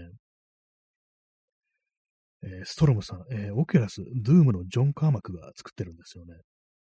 [2.43, 6.35] えー、ストロムさん、えー、オキュラス、ドゥームのジョン・カーマックが作ってるんですよね。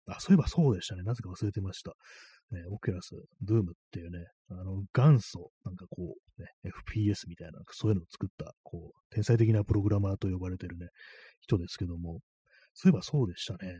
[0.09, 1.03] あ、そういえばそうでしたね。
[1.03, 1.93] なぜか忘れてました。
[2.53, 3.11] ね、オキュラス、
[3.43, 10.87] ドゥームっていうね、あの、元祖、なんかこう、ね、FPS みたいな、そういうのを作った、こう、天才的なプログラマーと呼ばれてるね、
[11.41, 12.21] 人ですけども、
[12.75, 13.75] そういえばそうでしたね。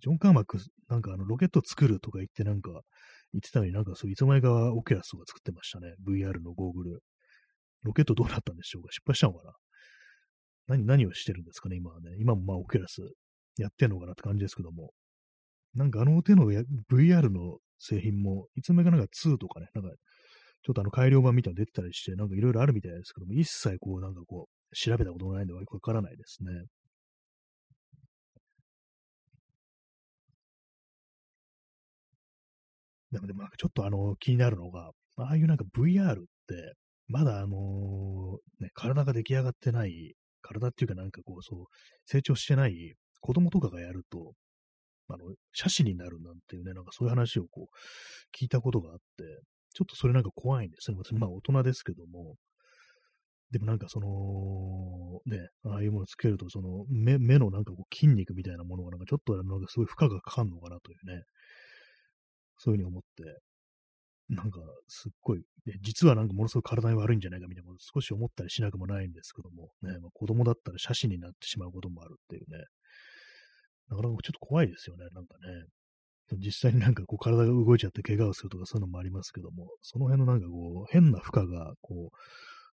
[0.00, 0.58] ジョン・カーマック、
[0.88, 2.70] なんかあの、ロケット作るとか言ってなんか、
[3.32, 5.92] 言ってたのになんかそう、いつの間にかオキュラスが作ってましたね。
[6.06, 7.00] VR のゴーグル。
[7.82, 8.92] ロケットどうなったんでしょうか？
[8.92, 9.52] 失敗したのかな？
[10.68, 12.10] 何、何をしてるんですかね今はね。
[12.20, 13.02] 今もまあオキュラス
[13.56, 14.92] やってんのかなって感じですけども。
[15.74, 16.46] なんかあの手の
[16.90, 19.90] VR の製品も、いつの間にかなんか2とかね、なんか、
[20.62, 26.50] ちょっとあの改良版みたいなの出てたりして、なんかいろいろあるみたいですけども、一切こう、なんかこう、調べたことないんでわからないですね。
[33.12, 36.74] でもでもなんかちょっとあの気になるのが、ああいうなんか VR って、
[37.08, 41.64] まだあのね、体が出来上がってない、体っていうかなんかこう、そう、
[42.06, 44.32] 成長してない子供とかがやると、
[45.08, 49.02] あの、写真になるなんていうね、なんかそういう話をこう、聞いたことがあって、
[49.74, 50.96] ちょっとそれなんか怖いんですね。
[51.18, 52.36] まあ大人ですけども、
[53.50, 61.22] でもなんかその、ね、ああいうものつけると、その目目のなんかこう筋肉みたいなものがなんかちょっとなんかすごい負荷がかかるのかなというね、
[62.58, 63.38] そういうふうに思って、
[64.28, 72.58] なんかすっごい、ね、実はなんかものすごく体に悪いんじゃないかみたいなこと少し思ったりしなくもないんですけども、ね、まあ、子供だったら写真になってしまうこともあるっていうね、
[73.90, 75.64] なかなかちょっと怖いですよね、なんかね。
[76.36, 82.10] 実際になんかこう体が動いちゃって怪我をするとかそういうのもありますけども、その辺のなんかこう変な負荷がこ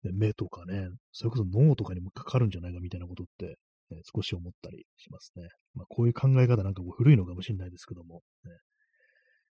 [0.04, 3.58] う、ね、目とかね、それこそ脳とかにもかかるんじゃないかみたいなことって、
[3.93, 5.49] ね、少し思ったりしますね。
[5.74, 8.52] まあこういう考え方なんかこう古いのかもしれないですけども、ね、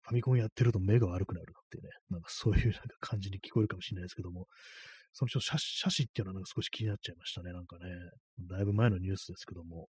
[0.09, 4.46] ファミコンやってると目が悪くなるってね、なんかそういう なんか感じに聞こえるかもしれないですけども、
[5.12, 7.90] そのちょっと写真っていうのはなんか少し気になっちゃいましたね、なんかね。
[8.40, 9.88] だいぶ前のニュースですけども。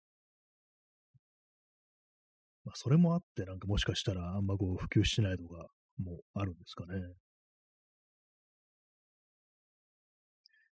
[2.65, 6.99] まあ、それもあって、なんかもしかしたらあんまこう普及してないとかもあるんですかね。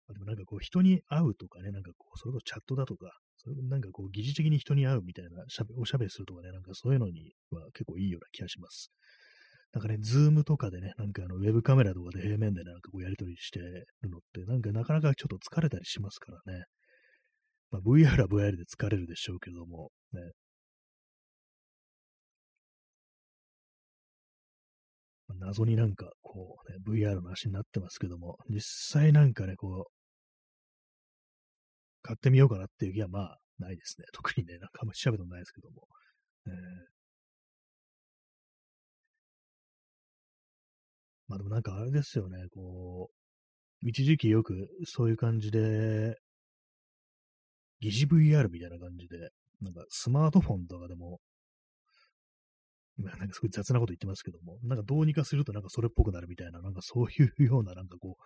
[0.08, 8.92] まあ、でもなんかこう人に会うとかね、なんかこう、それこそチャットだとか、それなんかこう疑似的に人に会うみたいなしゃべおしゃべりするとかね、なんかそういうのには結構いいような気がします。
[9.74, 16.64] なんかね、ズームとかでね、なんかあのウェブカメラとかで平面で、なんかこうやり取りしてるのって、なんかなかなかちょっと疲れたりしますからね。
[17.72, 20.22] まあ、VR は VR で疲れるでしょうけども、ね、
[25.40, 29.92] 謎になんか、こう、ね、VR の話になってますけども、実際なんかね、こう、
[32.02, 34.06] 買ってみようかなっていう気はまあ、ないですね。
[34.14, 35.88] 特にね、なんかあんま調べたことないですけども。
[36.48, 36.54] えー、
[41.30, 43.10] まあでもなんかあれですよね、こ
[43.84, 46.18] う、一時期よくそういう感じで、
[47.80, 51.20] 疑似 VR みたいな感じで、なんかスマートフォンとかでも
[53.04, 58.18] なんかすごい雑なこと言ってますけども、なんかどうにかするとなんかそれっぽくなるみたいな、なんかそういう ようななんかこ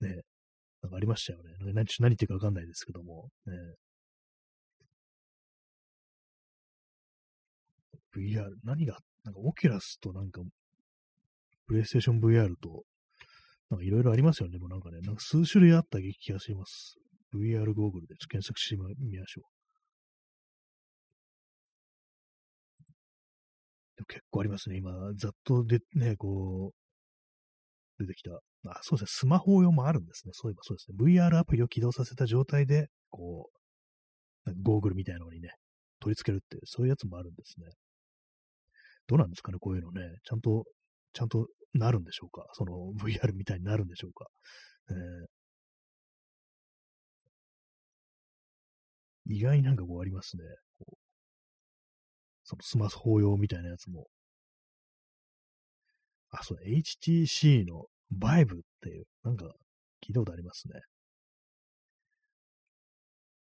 [0.00, 0.22] う、ね、
[0.82, 1.54] なんかありましたよね。
[1.60, 3.52] 何何言ってるかわかんないですけども、ね。
[8.14, 10.42] VR、何が、なんかオキュラスとなんか、
[11.68, 12.84] プレイステーション VR と、
[13.70, 14.58] なんかいろいろありますよね。
[14.58, 16.96] もうなんかね、なんか数種類あった気がします。
[17.34, 19.44] VR ゴーグルで検索してみましょう。
[24.06, 24.76] 結構ありますね。
[24.78, 26.72] 今、ざっとで、ね、こ
[27.98, 28.30] う、出てきた。
[28.70, 29.06] あ、そうですね。
[29.08, 30.32] スマホ用もあるんですね。
[30.32, 30.96] そういえばそうですね。
[30.98, 33.50] VR アプリを起動させた状態で、こ
[34.46, 35.50] う、ゴーグルみたいなのにね、
[36.00, 37.66] 取り付けるって、そういうやつもあるんですね。
[39.08, 40.00] どうなんですかね、こういうのね。
[40.24, 40.64] ちゃんと、
[41.12, 42.46] ちゃんとなるんでしょうか？
[42.54, 44.26] その VR みたいになるんでしょうか？
[44.90, 50.42] えー、意外になんかこうありますね。
[52.44, 54.06] そのスマホ用みたいなやつも。
[56.30, 57.84] あ、そう、HTC の
[58.18, 59.44] Vive っていう、なんか
[60.06, 60.80] 聞いたことありますね。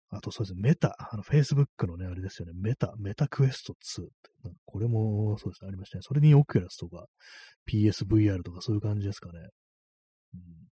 [0.09, 6.01] あとそうですね、メタ、あの、Facebook のね、あれですよね、メタ、メタクエスト2って、これもそうですね、ありましたね。
[6.01, 7.05] それにオキュラスとか
[7.69, 9.39] PSVR とかそういう感じですかね。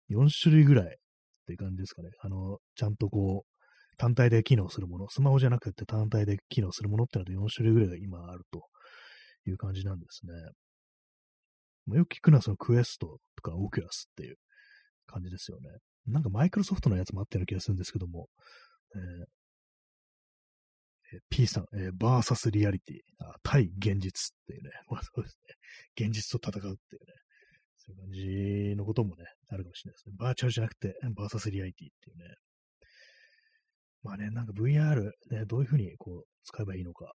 [0.10, 0.90] うん、4種類ぐらいっ
[1.46, 2.10] ていう感じですかね。
[2.22, 8.62] あの、ちゃんとこう、単体で機能するもの、スマホじゃなくて単体で機能するものってのは4種類ぐらいが今あると
[9.46, 10.34] いう感じなんですね。
[11.88, 14.36] まあよく聞くのはそのクエストとかオキュラスっていう
[15.08, 15.70] 感じですよね。
[16.06, 18.28] なんかマイクロソフトのやつもあったような気がするんですけども、
[18.96, 19.38] えー
[21.30, 25.56] P さん、えー、バーサスリアリティ、あ対現実っていうね、 まあそうですね。
[26.08, 27.14] 現実と戦うっていうね、
[27.78, 28.12] そういう感
[28.72, 30.16] じのこともね、あるかもしれないですね。
[30.18, 32.36] バーチャルじゃなくて、バーサスリアリティっていうね、
[34.04, 37.14] まあね、なんか VR、ね、どういうふうにこう使えばいいのか。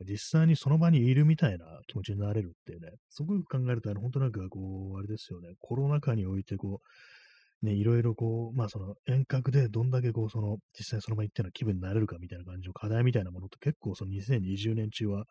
[0.00, 6.86] 実際にその場にいるみたいな気持ちになれるっていうね、すごく考えると、本当なんかこう、あれですよね、コロナ禍においてこう、
[7.62, 15.24] ね、いろいろこう、まあその遠隔でどんだけこう、その、実際その場に行っての気分になれるかみたいな感じの課題みたいなものって結構その2020年中は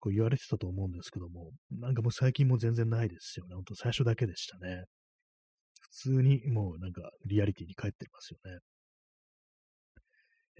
[0.00, 3.54] こう言われてたと思うんですけども、なんかもう最近も全然ないですよね。
[3.54, 4.84] 本当最初だけでしたね。
[5.80, 8.58] 普通にもうなんかリアリティに帰ってますよね。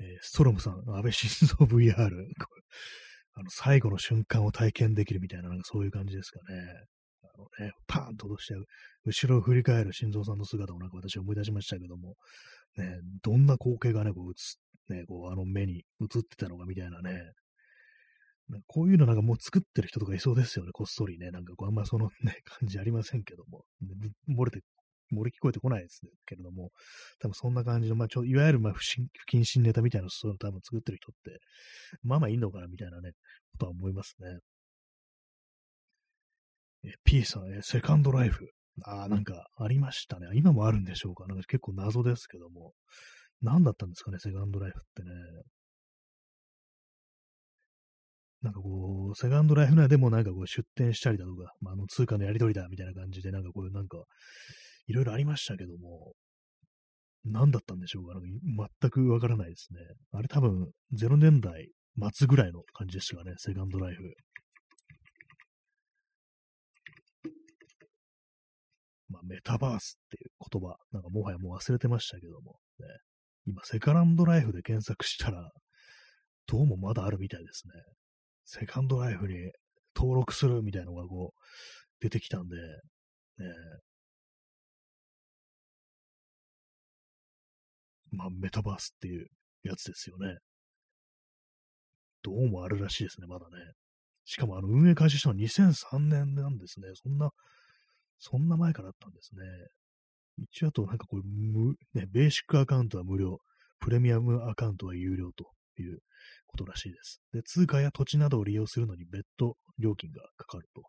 [0.01, 1.95] えー、ストロムさん、安倍晋三 VR
[3.35, 6.85] あの、最後の瞬間を体験できるみたいな、なんかそういう感じですかね。
[7.59, 8.67] ね、パーンと落としちゃう、
[9.05, 12.17] 後ろを振り返る心臓さんの姿をなんか私思い出しましたけども、
[12.77, 17.33] ね、どんな光景がね、こう映ね、こうあの目に映ってたのかみたいなね、
[18.67, 21.31] こういうのなんかもう作ってる人とかいそうですよね、こっそりね。
[21.31, 23.65] なんかこうあんまそのね、 感じありませんけども。
[24.29, 24.63] 漏れて
[25.13, 26.71] 漏れ聞こえてこないですけれども、
[27.19, 31.41] 多分そんな感じの、まあ、ちょいわゆる、まあ不、不謹慎ネタみたいなそういうの多分作ってる人って、
[32.03, 33.13] まあまあいいのかなみたいなね、
[33.53, 34.39] ことは思いますね。
[36.85, 38.51] え、P さん、え、セカンドライフ。
[38.85, 40.29] ああ、なんかありましたね。
[40.35, 41.27] 今もあるんでしょうか？
[41.27, 42.73] なんか結構謎ですけども。
[43.43, 45.11] 何だったんですかね、セカンドライフってね。
[48.43, 53.99] なんかこう、セカンドライフ内でもなんかこう出店したりだとか、まあ、あの通貨のやり取りだみたいな感じで、なんかこういうなんか、
[54.87, 56.13] いろいろありましたけども、
[57.25, 58.15] 何だったんでしょうか？
[58.15, 59.81] なんか全くわからないですね。
[60.13, 61.69] あれ多分0年代
[62.15, 64.03] 末ぐらいの感じでしたかね、セカンドライフ。
[69.11, 72.87] まあ、メタバースっていう言葉、なんかもはやもう忘れてましたけども、ね、
[73.47, 75.51] 今、セカンドライフで検索したら、
[76.47, 77.75] どうもまだあるみたいですね。
[78.45, 79.35] セカンドライフに
[79.97, 81.41] 登録するみたいなのがこう、
[82.01, 82.63] 出てきたんで、ね、
[88.13, 89.27] まあ、メタバースっていう
[89.65, 90.39] やつですよね。
[92.23, 93.73] どうもあるらしいですね、まだね。
[94.25, 96.89] しかも、あの、運営開始したのは2003年なんですね。
[96.95, 97.31] そんな、
[98.21, 99.43] そんな前からだったんですね。
[100.39, 103.39] 一応あと、なんかこれ、無、ね、ベーシックアカウントは無料、
[103.81, 105.99] プレミアムアカウントは有料という
[106.47, 107.21] ことらしいです。
[107.33, 110.83] で、通貨や土地などを利用するのに別途料金がかかると。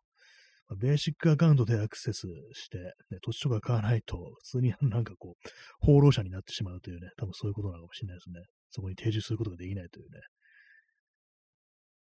[0.67, 8.41] まあ、ベーシックアカウントでアクセスして、ね、土地とか買わないと、普通になんかこう、放浪者になってしまうというね、多分そういうことなのかもしれないですね。
[8.69, 10.19] そこに定住することができないというね。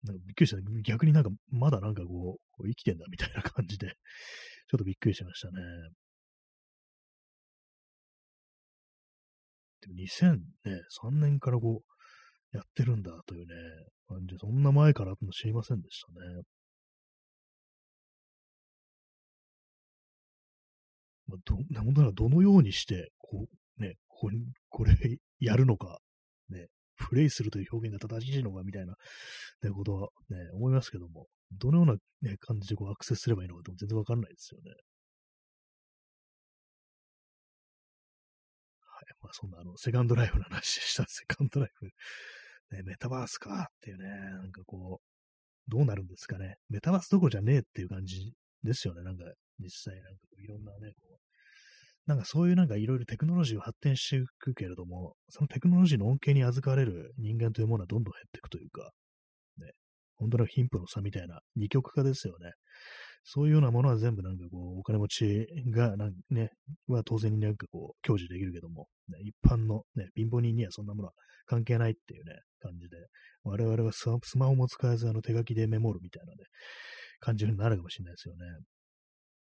[0.03, 0.57] なんかびっくりした。
[0.83, 3.93] 逆になんか、まだなんかこう、生きてんだみたいな感じで、
[4.67, 5.53] ちょっとびっくりしましたね。
[9.81, 9.93] でも
[11.09, 13.53] 2003年からこう、やってるんだというね、
[14.07, 16.41] 感じ、そんな前からっての知りませんでしたね。
[21.27, 23.47] まあ、ど、本当ならどのようにして、こ
[23.79, 24.37] う、ね、これ、
[24.69, 24.95] これ
[25.39, 25.99] やるのか、
[26.49, 28.95] ね、プレイするという表現が正しいのかみたいな、
[29.63, 31.93] ね、ことはね、思いますけども、どのような、
[32.29, 34.71] ね、感じでこうアクセスすればいいのかと全然わかんないですよね。
[38.95, 39.05] はい。
[39.21, 41.05] まあ、そんな、あの、セカンドライフの話でした。
[41.09, 41.85] セカンドライフ。
[42.71, 46.55] ね、メタバースかっていうね、なんかこう、どうなるんですかね。
[46.69, 48.33] メタバースどこじゃねえっていう感じ
[48.63, 49.03] ですよね。
[49.03, 49.25] なんか、
[49.59, 51.25] 実際、なんかいろんなね、こう、
[52.05, 58.91] なんかそういうなんかいろいろテクノロジーを発展していくけれども、そのテクノロジーの恩恵に預かれる人間というものはどんどん減っていくというか、
[60.17, 62.51] 本当の貧富の差みたいな二極化ですよね。
[63.23, 65.95] そういうようなものは全部なんかこう、お金持ちが
[66.29, 66.51] ね、
[66.87, 71.13] は当然になんかこう、享受できるけども、ね、一般のね、貧乏人にはそんなものは
[71.47, 72.97] 関係ないっていうね、感じで、
[73.43, 76.43] 我々はスマホも使えずあの手書きでメモるみたいなね、
[77.19, 78.45] 感じになるかもしれないですよね。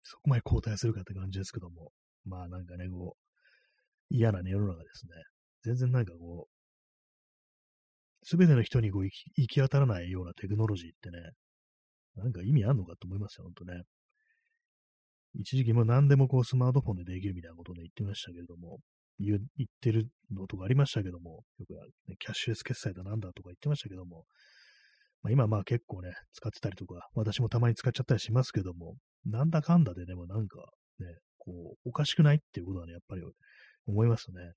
[0.05, 1.91] そこまで交代するかって感じですけども、
[2.25, 5.13] まあなんかね、こう、嫌なね、世の中ですね。
[5.65, 6.62] 全然なんかこう、
[8.23, 11.33] すべての人にこう行き行き当たらないようなテクノロジーってね、
[12.17, 13.83] なんか意味あんのかと思いますよ、ほんとね。
[15.35, 18.79] 一時期も何でもこうスマートフォンでできるみたいなことを、言ってましたけれども、
[19.19, 21.75] 言言ってるのとかありましたけども、よく、
[22.09, 24.25] ね、キャッシュレス決済だなんだとか言ってましたけども、
[25.23, 30.59] まあ、今まあ結構ね、使ってたりとか、私もたまに使っちゃったりしますけども、なんだかんだででもなんか
[30.99, 31.07] ね、
[31.39, 33.23] こう、おかしくないっていうことはね、やっぱり
[33.87, 34.53] 思いますね。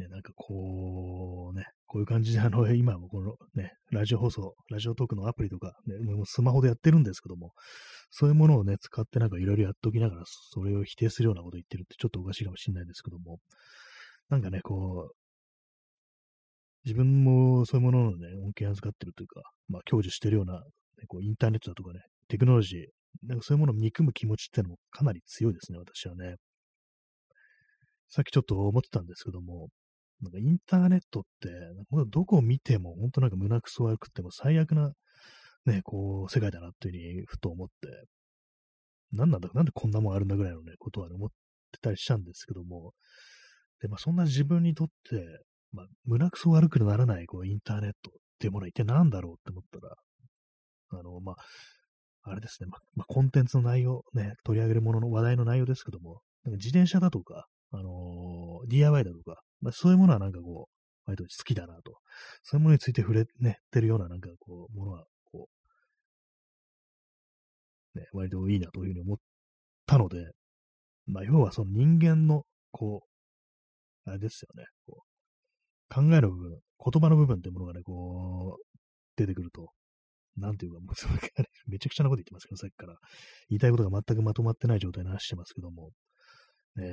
[0.00, 7.52] ね、なんかこう、ね、こういう感じで、あの、今もこのね、ラジオ放送、ラジオトークのアプリとか、ね、もうスマホでやってるんですけども、
[8.10, 13.38] そういうものをね、使ってなんかいろいろやっておきながら、それを否定するようなこと言ってるってちょっとおかしいかもしれないですけども、
[14.30, 15.16] なんかね、こう、
[16.84, 20.60] 自分もそういうもののね、恩恵を預かってるというか、まあ、享受してるような、ね、
[21.08, 22.80] こうインターネットだとかね、テクノロジー、
[23.28, 26.36] なんかそういうものを憎む気持ちってのもかなり強いですね、私はね。
[28.08, 29.68] さっきちょっと思ってたんですけども、
[30.22, 31.48] なんかインターネットって、
[32.08, 34.92] どこを見ても本当なんか胸くそ悪くても最悪な、
[35.66, 38.06] ね、こう、世界だなっていうふうにふと思って、
[39.12, 41.28] なんなんだ、なんでこんなもんあるんだぐらいのね、ことは、ね、思っ
[41.72, 42.92] てたりしたんですけども、
[43.80, 49.94] で、まあそんな自分にとって、まあ、胸くそ悪くならない、こう、インターネットっていうものは一体何だろうって思ったら、
[51.00, 51.36] あの、まあ、
[52.22, 60.80] あれですね、まあ、まあ、コンテンツの内容、ね、取り上げるものの話題の内容ですけども、なんか自転車だとか、あのー、DIY だとか、まあ、そういうものはなんかこう、
[61.10, 61.98] 割と好きだなと。
[62.42, 65.48] そういうものについて触れ、ね、てるようななんかこう、ものは、こ
[67.94, 69.16] う、ね、割といいなというふうに思っ
[69.86, 70.30] たので、
[71.06, 73.02] まあ、要はその人間の、こ
[74.06, 75.02] う、あれですよね、こ
[75.90, 76.60] う、考える部分、
[76.92, 78.78] 言葉の部分ってものがね、こう、
[79.16, 79.72] 出てくると、
[80.36, 80.94] なんていうか、もう
[81.66, 82.96] めちゃくちゃなこと言ってますけど、さっきから。
[83.48, 85.90] 言いたいことが全くまとまってない状態で話してますけども。
[86.76, 86.84] ね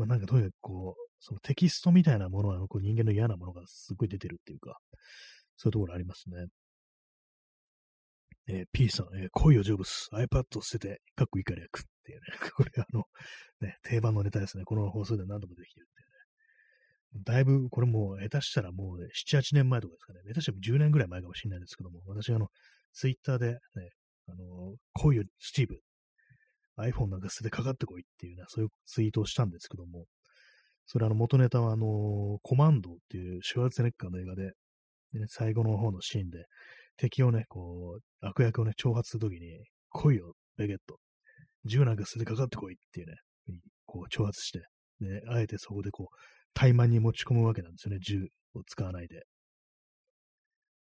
[0.00, 4.78] まあなんかとにかくこう、そのテキストみたいなものはこう人間の嫌なものがすごい出てるっていうか、
[5.56, 6.46] そういうところありますね。
[8.48, 12.26] えー、P さん、えー、恋を成仏、iPad を捨てて、かっこいいから役っていうね、
[12.56, 13.04] これあの、
[13.60, 14.64] ね、定番のネタですね。
[14.64, 16.06] この放送で何度もできてるってい
[17.18, 17.24] うね。
[17.24, 20.20] だいぶ、これもう、下手したらもう、ね、7、8年前とかですかね。
[20.26, 22.48] 下手したら10年ぐらい前かもしれないですけども、私あの、
[22.94, 23.90] ツイッターでね、
[24.26, 25.80] あの、恋を、スティーブ、
[26.82, 30.04] iPhone なんか捨ててかかってこいっていうね、そういうツイートをしたんですけども、
[30.86, 34.52] それあの元ネタはあの、コマンドっていうシュワルツネッカーの映画で、
[35.12, 36.46] ね、最後の方のシーンで、
[36.96, 40.98] 敵をね、こう、悪役をね、挑発するときに、来いよ、ベゲット。
[41.64, 43.14] 銃なんか捨ててかかってこいっていうね、
[43.86, 44.60] こう、挑発して、
[45.00, 46.16] で、あえてそこでこう、
[46.54, 49.22] 怠慢に持ち込むわけなんですよね、銃を使わないで。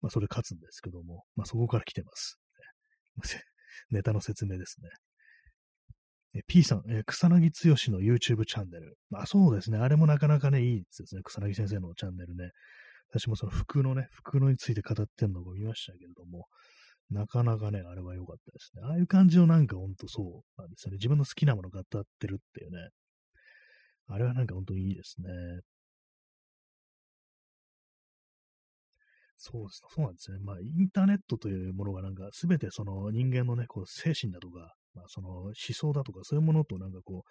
[0.01, 2.39] まあ、それ勝つんですけども、まあ、そこから来てます。
[3.91, 4.89] ネタの説明ですね。
[6.47, 8.97] P さん、え草薙剛の YouTube チャンネル。
[9.09, 9.79] まあそうですね。
[9.79, 11.21] あれもなかなかね、いいですね。
[11.23, 12.51] 草薙先生のチャンネルね。
[13.11, 16.45] 私もその服のね、服のについて語ってんのを見ましたけれども、
[17.09, 18.83] なかなかね、あれは良かったですね。
[18.85, 20.97] ああいう感じのなんかほんとそうなんですよね。
[20.97, 21.83] 自分の好きなものを語っ
[22.19, 22.89] てるっていうね。
[24.07, 25.29] あれはなんかほんといいですね。
[29.37, 29.89] そうですね。
[29.95, 30.39] そうなんですね。
[30.43, 37.23] まあ、インターネットというものがなんか、すべてその人間のね、こう、精神だとか、まあ、その思想だとか、そういうものとなんかこ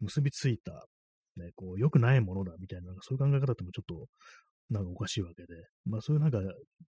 [0.00, 0.72] う、結びついた、
[1.36, 4.06] ね、こう、良くないものだみたいな、なんかそういう考え方ってもちょっと、
[4.70, 5.48] なんかおかしいわけで、
[5.84, 6.38] まあそういうなんか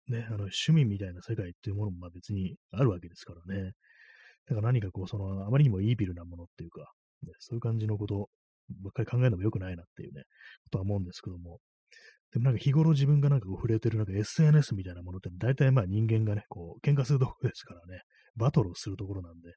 [0.07, 3.71] ね、あの趣味みたいな世界っていうものもまあ別にあるわけですからね。
[4.45, 6.81] だから何かこう、その、あまりにもイービルなものっていうか、
[7.23, 8.29] ね、そういう感じのこと
[8.81, 10.23] ばっかり考えるのも良くないなっていうね、
[10.65, 11.59] ことは思うんですけども。
[12.31, 18.01] でもなんか日頃自分がなんか触れてるなんか SNS みたいなものって大体まあ人間がね、こう、喧嘩するところですからね、
[18.35, 19.53] バトルをするところなんで、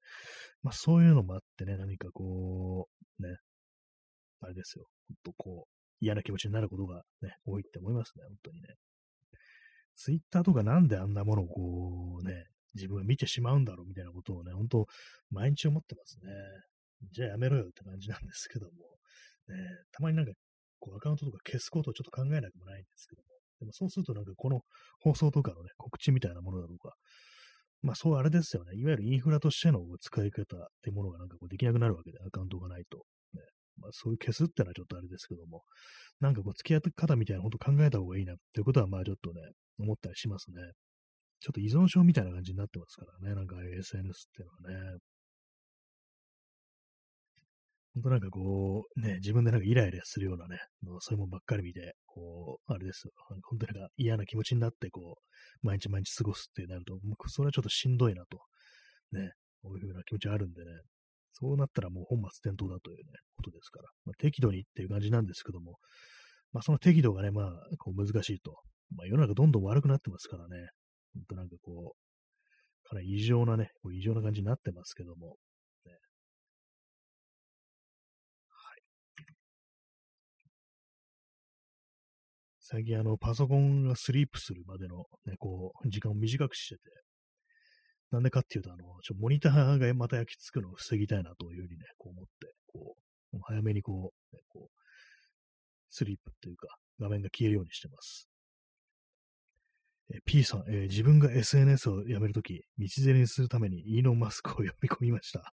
[0.63, 2.89] まあそういうのもあってね、何かこ
[3.21, 3.37] う、ね、
[4.41, 5.71] あれですよ、ほんとこう、
[6.01, 8.69] 嫌な気持ちになることがね、多いって思いますね、本当にね。
[9.97, 14.87] ツイッターとかなんであんなものをこうね、自分が見てしまうんだろうみたいなことをね、本当
[15.31, 16.31] 毎日思ってますね。
[17.13, 18.73] じゃあやめろよって感じなんですけども、
[19.49, 19.57] ね、
[19.93, 20.33] たまになんか、
[20.79, 23.29] こうアカウントとか消すことをちょっと考えなくもないんですけども、
[23.61, 24.61] でもそうするとなんかこの
[25.01, 26.95] 放送とかのね、告知みたいなものだとか、
[27.87, 32.99] まあそうあれですよね、いわゆるインフラとしての使い方ってものがなんかこうできなくなるわけで、アカウントがないと。
[33.33, 33.43] ね
[33.79, 35.63] まあ、そういう消すってのはちょっとあれですけども、
[36.19, 39.41] なんかこう、付き合って方みたいなこと考えた方がいいなっていうことは、まあちょっとね、
[39.79, 40.57] 思ったりしますね。
[41.39, 44.99] ちょっと依存症みたいな感じになってますからね、なんか SNS っていうのはね。
[47.97, 50.59] 本当なんかこう、ね、自分でなんかイライラするようなね、
[51.01, 53.13] そういうもんばっかり見て、こう、あれですよ。
[53.49, 58.39] 本当なんか嫌な気持ちになって、こう、毎日毎日過ごすってなると、もうそれはちょっとしんどいなと。
[59.13, 59.31] ね、
[59.63, 60.71] こういうふうな気持ちあるんでね。
[61.33, 65.79] そうなったらもう本末転倒だというね、ことですから、まあ、適度にっていう感じなんですけども、
[66.53, 68.57] まあその適度がね、まあこう難しいと。
[68.95, 70.69] まあ世の中どんどん悪くなってますからね、
[71.15, 75.37] ほんとなんかこう、かなり異常なね、こう異常な感じになってますけども、
[82.69, 86.81] 最近あの、パソコンがスリープするまでのね、こう、時間を短くしてて、
[88.11, 92.97] なんでかっていうと、あの、ちょモニターがまた焼き付くのを防ぎたいなというふうにね、こう思って、こ
[93.35, 94.79] う、早めにこう、ね、こう、
[95.91, 96.67] スリープっていうか、
[96.99, 98.29] 画面が消えるようにしてます。
[100.13, 105.53] え P さん、えー、自分が SNS をやめるとき、道連れにするためにイーロン・マスクを呼び込みました。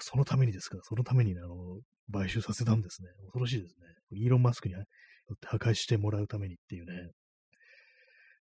[0.00, 0.76] そのためにですか？
[0.82, 1.80] そのために、ね、あの、
[2.12, 3.08] 買収させたんですね。
[3.24, 3.86] 恐ろしいですね。
[4.10, 4.74] イーロン・マスクに
[5.46, 7.10] 破壊してもらうためにっていうね。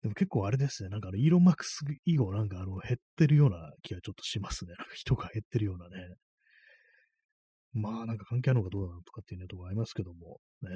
[0.02, 4.74] でも結構あれですね、なんかあの、イーロン・マックス以後なんかあの、減ってるような気がちょっとしますね。
[4.78, 6.16] なんか人が減ってるようなね。
[7.74, 10.40] まあなんか関係あるのかどうなのとかっていうね、とこありますけども。
[10.62, 10.70] ね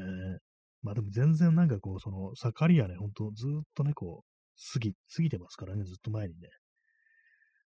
[0.83, 6.47] まあでも全然なんかこう、その、盛りはね、ほんとずっとね、こう、過ぎ、過ぎてますからね、ずっと前にね。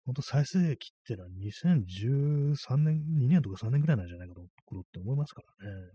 [0.06, 5.92] ほんと再生期ってのは2013年、2年とか3年ぐらいなんじゃないかところって思いますからね。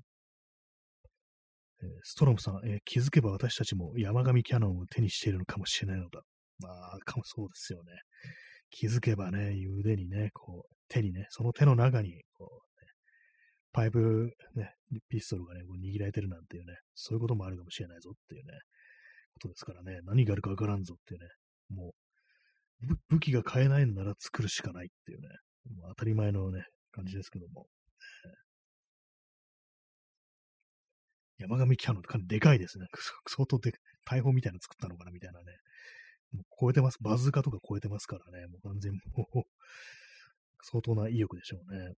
[2.03, 6.21] ストロムさん、えー、気づけば私たちも山上キャノンを手にしているのかもしれないのだ。
[6.61, 7.93] まあ、かもそうですよね。
[8.71, 12.89] 気づけばね、腕にね、こう、手にね、その手の中に、こう、ね、
[13.73, 14.75] パイプ、ね、
[15.09, 18.53] ピストルがね、こう握られてるなんていうね、そういうこともあるかもしれないぞっていうね、
[19.35, 21.27] ことですからね、何があるかわからんぞっていうね、
[21.71, 21.93] も
[22.83, 25.29] う、武器が買えないのなら作るしかないっていうね、
[25.77, 27.67] もう当たり前のね、感じですけども、
[31.43, 32.87] 山上キャノンってかなりでかいですね。
[33.29, 33.73] 相当で、
[34.05, 35.45] 大砲みたいなの作ったのかなみたいなね、
[36.33, 36.99] もう超えてます。
[37.01, 38.47] バズーカとか超えてますからね。
[38.47, 39.43] もう完全もう
[40.63, 41.95] 相当な意欲でしょうね。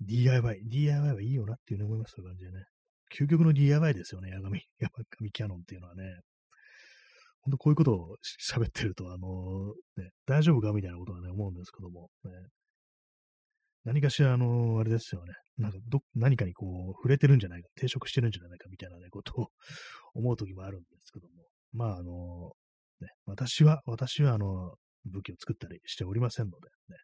[0.00, 0.60] DIY。
[0.64, 2.14] DIY はいいよなっていうふうに思います。
[2.16, 2.64] そういう感じでね。
[3.16, 4.30] 究極の DIY ですよね。
[4.30, 6.02] ヤガミ、ヤガミキャノンっていうのはね。
[7.42, 12.30] 本当こういうことを喋ってると、あのー、ね、大丈夫かみたいなことはね、思うんですけども、ね、
[13.84, 15.34] 何かしら、あのー、あれですよね。
[15.58, 19.48] なんかど、何かにこう、触れてるんじゃないか、抵触してるんじゃないかみたいなね、ことを
[20.14, 21.46] 思うときもあるんですけども。
[21.72, 24.74] まあ、あのー、ね、私は、私は、あの、
[25.04, 26.96] 武器を作ったりしておりませんので、ね、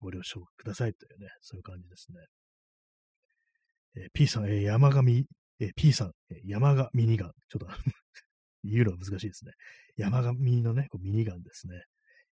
[0.00, 2.18] ご了承くださいというね、そういう感じですね。
[3.96, 5.24] えー、P さん、えー、山上、
[5.60, 7.32] えー、P さん、えー、山上ミニガン。
[7.48, 7.66] ちょっと
[8.64, 9.52] 言うのは難しいですね。
[9.96, 11.82] 山上のね、こうミニガンですね。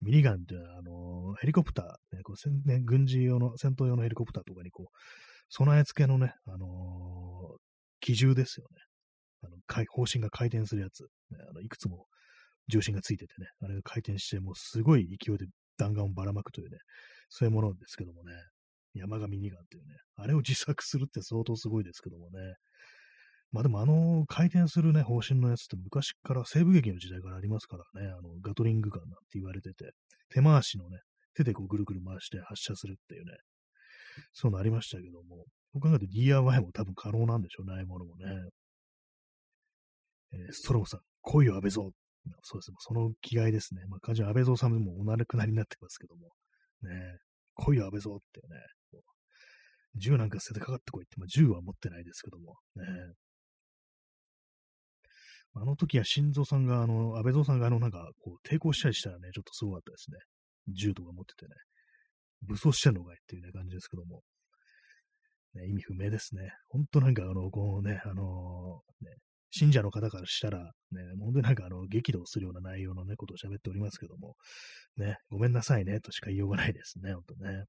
[0.01, 4.97] ミニガンっていうのは、あのヘリコプター、ね、こうね、軍事用の、戦闘用のヘリコプターとかにこう、
[5.51, 7.59] 備え付けのね、あのー、
[8.01, 8.83] 機銃ですよね。
[9.43, 9.57] あの、
[9.89, 12.07] 方針が回転するやつ、ね、あのいくつも
[12.69, 15.47] 重心がついててね、あれが回転して、もうすごい勢いで
[15.77, 16.79] 弾丸をばらまくというね、
[17.29, 18.33] そういうものですけどもね、
[18.95, 22.55] 山上ミニガンっていうね、あれを自作するって相当すごいですけどもね、
[23.53, 29.93] まあでもあの回転するね、方針のやつって昔から西部劇の時代からありますからね、あのガトリングガンなんて言われてて、
[30.33, 30.99] 手回しのね、
[31.35, 33.33] 手でこうぐるぐる回して発射するっていうね、
[34.33, 38.25] そういうのありましたけども、僕考えると DIY も多分可能なんでしょうね、ああいうものもね。
[40.33, 41.91] えー、ストローさん、来いよ安倍蔵。
[42.43, 43.83] そうですね、その気概ですね。
[43.89, 46.29] まあ、感じは安倍蔵さんもお亡くなりになってますけども、
[46.83, 47.19] ね、
[47.55, 48.57] 来いよ安倍蔵ってね、
[49.97, 52.85] 銃なんか捨ててかかってこいって、まあ、銃は持ってないですけども、ね、
[55.55, 60.19] あの時は心臓さんが、あの、安倍蔵さんが、あの、なんか、こう、抵抗したりしたらね、ちょっとすごかったですね。
[60.69, 61.55] 銃とか持っててね。
[62.43, 64.23] 武装してんのかいっていうね、感じですけども。
[65.55, 66.53] ね、意味不明ですね。
[66.69, 69.17] ほんとなんか、あの、こうね、あのー、ね、
[69.51, 74.37] 信者の方からしたら、ね、本当になんかあの、激怒するような内容のね、ことを喋っておりますけども、
[74.97, 77.65] ね、ごめんなさいね、としか言いようがないですね、ほんとね。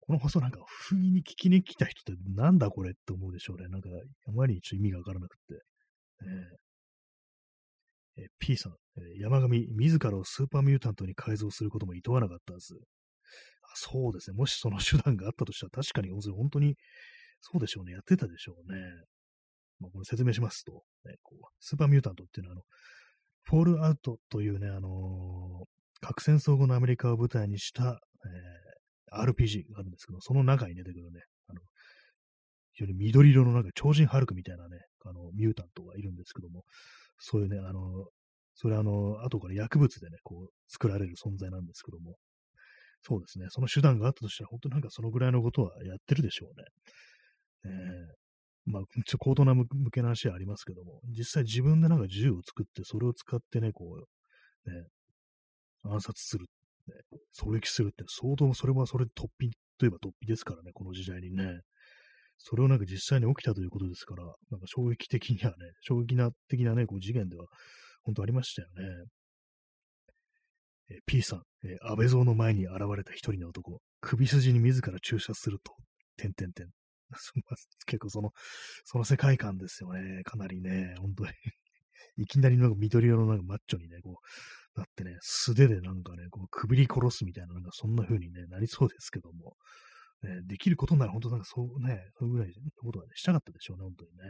[0.00, 3.66] この放送なんか不意に聞きに来た人ってなんだこれって思うでしょうね。
[3.68, 3.88] なんか、
[4.28, 5.42] あまりちょっと意味がわからなくて。
[8.18, 8.76] えー、え P さん、
[9.18, 12.74] 山上、自らをスーパーミュータントに改造することも厭わなかったはず。
[13.62, 14.36] あそうですね。
[14.36, 16.76] もしその手段があったとしたら確かに本当に
[17.40, 17.92] そうでしょうね。
[17.92, 18.80] やってたでしょうね。
[19.78, 22.62] まあ、これ説明しますと、ね、こうスーパーミュータントっていうのは、あの、
[23.42, 25.64] フォールアウトというね、あのー、
[26.00, 27.82] 核戦争後のアメリカを舞台にした、
[28.24, 28.76] えー
[29.12, 31.60] RPG があるんですけど、その中に出てくるね、あの、
[32.72, 36.64] 非常に緑色のなんか超人ハルクみたいなね、あの、ミュータントがいるんですけども、
[37.18, 38.06] そういうね、あの、
[38.56, 42.16] それはあの、後から薬物でね、こう、作られる存在なんですけども、
[43.02, 46.64] そうですね、その手段があったとしたら、本当なんかそのぐらいのことはやってるでしょうね。
[47.64, 53.84] えー、まあ、ちょ高等な向けな話はありますけども、実際自分でなんか銃を作って、それを使ってね、こ
[54.66, 54.86] う、ね、
[55.84, 56.46] 暗殺する
[56.88, 56.94] ね、
[57.38, 61.60] 狙撃するって相当それはそれで突飛といえば突飛ですからね、この時代にね。
[62.38, 67.46] それをなんか実際に起きたということですから、なんか衝撃的にはね、衝撃な的なね、こう事件では
[68.06, 69.04] 本当ありましたよね。
[70.88, 75.74] え P さん、え安倍蔵の前に現れた一人の男、首筋に自ら注射すると、
[76.16, 76.68] てんてんてん。
[77.86, 78.30] 結構その、
[78.84, 80.22] その世界観ですよね。
[80.22, 81.30] かなりね、本当に
[82.16, 89.56] いきなりなんか緑色のなんかマッチョにね、こう、だってね、素手でなんかね、こうくびり殺すみたいな、なんかそんな風にね、なりそうですけども、
[90.22, 94.24] ね、できることなら本当なんかそうね、そういうぐらいのことはね、したかったでしょうね、本当にね。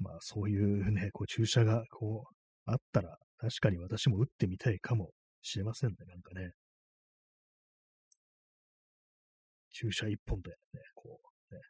[0.00, 2.34] まあそういうね、こう注射がこう
[2.66, 5.10] あったら、確かに私も打ってみたいかも
[5.42, 6.50] しれませんね、なんかね。
[9.72, 10.56] 注射一本でね、
[10.94, 11.20] こ
[11.50, 11.60] う、ね、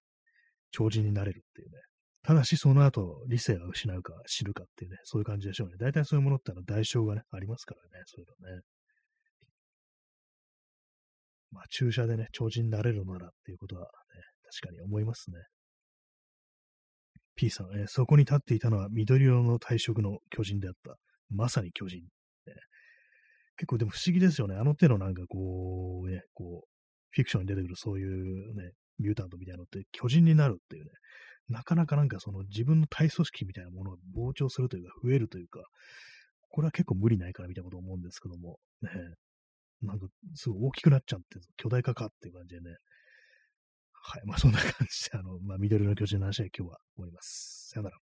[0.70, 1.78] 超人になれるっていうね、
[2.22, 5.74] ただし、その後、理性が失うか死ぬかっていうね、そういう感じでしょうね。
[5.78, 8.62] 大体そういうものってのは代償がね、ありますからね、そういうのね。
[11.50, 13.88] まあ、注射でね、超人になれるならっていうことはね、
[14.60, 15.38] 確かに思いますね。
[17.40, 20.96] P さん、えー、そこに立っていたのは緑色の体色の巨人であった。
[21.30, 22.02] まさに巨人。
[22.46, 22.52] ね、
[23.56, 24.56] 結構でも不思議ですよね。
[24.56, 26.68] あの手のなんかこう、ね、こう、
[27.12, 30.90] フィクションに出てくるそういうね、ミュータントみたいなのって巨人になるっていうね、
[31.48, 35.60] なかなかなんかその自分の体組織みたいなものが膨張するというか、増えるというか、
[36.50, 38.90] これは結構無理ないかなみたいなこと思うんですけども、ね、
[39.80, 42.76] なんかすごい大きくなっちゃって、巨大化かっていう感じでね、
[44.02, 47.68] はい、まあそんな感じで、あの、まあ緑の巨人の話は今日は終わります。
[47.70, 48.09] さよなら。